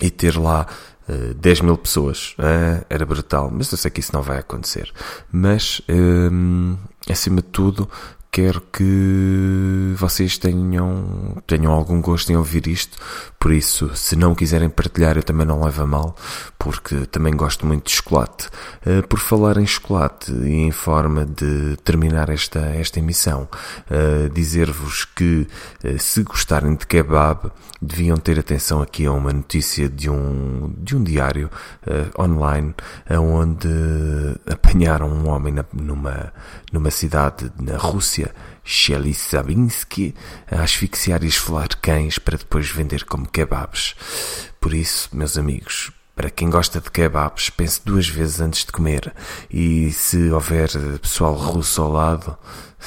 e 0.00 0.10
ter 0.10 0.36
lá 0.36 0.66
Uh, 1.08 1.34
10 1.34 1.60
mil 1.60 1.78
pessoas 1.78 2.34
uh, 2.38 2.84
era 2.90 3.06
brutal, 3.06 3.50
mas 3.52 3.70
eu 3.70 3.78
sei 3.78 3.90
que 3.90 4.00
isso 4.00 4.12
não 4.12 4.22
vai 4.22 4.38
acontecer. 4.38 4.92
Mas, 5.30 5.80
um, 5.88 6.76
acima 7.08 7.36
de 7.36 7.48
tudo, 7.48 7.88
quero 8.30 8.60
que 8.60 9.94
vocês 9.96 10.38
tenham, 10.38 11.42
tenham 11.46 11.72
algum 11.72 12.00
gosto 12.00 12.30
em 12.30 12.36
ouvir 12.36 12.66
isto. 12.66 12.98
Por 13.38 13.52
isso, 13.52 13.94
se 13.94 14.16
não 14.16 14.34
quiserem 14.34 14.68
partilhar, 14.68 15.16
eu 15.16 15.22
também 15.22 15.46
não 15.46 15.62
levo 15.62 15.82
a 15.82 15.86
mal, 15.86 16.16
porque 16.58 17.06
também 17.06 17.34
gosto 17.34 17.64
muito 17.64 17.86
de 17.86 17.92
chocolate. 17.92 18.48
Uh, 18.84 19.06
por 19.06 19.20
falar 19.20 19.56
em 19.56 19.66
chocolate 19.66 20.32
e 20.32 20.52
em 20.52 20.72
forma 20.72 21.24
de 21.24 21.76
terminar 21.84 22.28
esta, 22.28 22.58
esta 22.58 22.98
emissão, 22.98 23.48
uh, 23.88 24.28
dizer-vos 24.30 25.04
que 25.04 25.46
uh, 25.84 25.98
se 25.98 26.22
gostarem 26.22 26.74
de 26.74 26.86
kebab, 26.86 27.52
deviam 27.80 28.16
ter 28.16 28.38
atenção 28.38 28.82
aqui 28.82 29.06
a 29.06 29.12
uma 29.12 29.32
notícia 29.32 29.88
de 29.88 30.10
um, 30.10 30.74
de 30.78 30.96
um 30.96 31.04
diário 31.04 31.50
online, 32.18 32.74
onde 33.10 33.68
apanharam 34.50 35.08
um 35.08 35.28
homem 35.28 35.52
na, 35.52 35.64
numa, 35.74 36.32
numa 36.72 36.90
cidade 36.90 37.52
na 37.60 37.76
Rússia, 37.76 38.15
Chelysabinsky 38.64 40.14
a 40.50 40.62
asfixiar 40.62 41.22
e 41.22 41.28
esfolar 41.28 41.68
cães 41.80 42.18
para 42.18 42.38
depois 42.38 42.68
vender 42.68 43.04
como 43.04 43.28
kebabs. 43.28 43.94
Por 44.60 44.74
isso, 44.74 45.08
meus 45.12 45.38
amigos, 45.38 45.92
para 46.14 46.30
quem 46.30 46.48
gosta 46.48 46.80
de 46.80 46.90
kebabs, 46.90 47.50
pense 47.50 47.80
duas 47.84 48.08
vezes 48.08 48.40
antes 48.40 48.64
de 48.64 48.72
comer. 48.72 49.14
E 49.50 49.92
se 49.92 50.30
houver 50.30 50.70
pessoal 51.00 51.34
russo 51.34 51.82
ao 51.82 51.92
lado, 51.92 52.36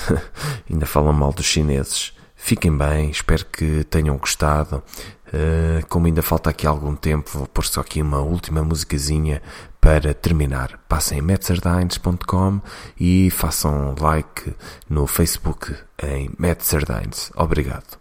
ainda 0.69 0.85
falam 0.85 1.13
mal 1.13 1.31
dos 1.31 1.45
chineses. 1.45 2.11
Fiquem 2.35 2.75
bem, 2.75 3.11
espero 3.11 3.45
que 3.45 3.83
tenham 3.83 4.17
gostado. 4.17 4.81
Uh, 5.27 5.85
como 5.89 6.07
ainda 6.07 6.23
falta 6.23 6.49
aqui 6.49 6.65
algum 6.65 6.95
tempo, 6.95 7.29
vou 7.31 7.45
pôr 7.45 7.65
só 7.65 7.81
aqui 7.81 8.01
uma 8.01 8.21
última 8.21 8.63
musicazinha 8.63 9.41
para 9.81 10.13
terminar. 10.13 10.79
Passem 10.87 11.19
em 11.19 11.21
metzardines.com 11.21 12.61
e 12.99 13.29
façam 13.31 13.95
like 13.99 14.53
no 14.89 15.07
Facebook 15.07 15.75
em 16.01 16.29
Metzardines. 16.37 17.31
Obrigado. 17.35 17.99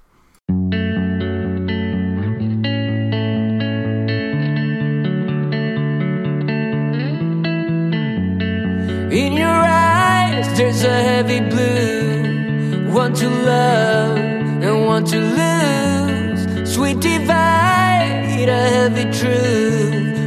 In 9.11 9.33
your 9.39 9.49
eyes, 9.49 10.47
there's 10.57 10.85
a 10.85 11.03
heavy 11.03 11.41
blue. 11.41 12.93
One 12.93 13.15
to 13.15 13.29
love 13.29 14.19
and 14.19 14.87
one 14.87 15.05
to 15.05 15.17
lose. 15.17 16.71
Sweet 16.71 17.01
divide, 17.01 18.49
a 18.49 18.69
heavy 18.69 19.05
truth. 19.11 20.18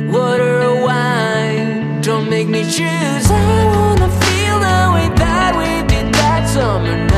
Make 2.46 2.50
me 2.50 2.64
choose. 2.64 3.30
I 3.30 3.66
wanna 3.68 4.10
feel 4.10 4.58
the 4.60 4.92
way 4.94 5.10
that 5.16 5.54
we 5.56 5.88
did 5.88 6.12
that 6.14 6.50
summer 6.50 7.11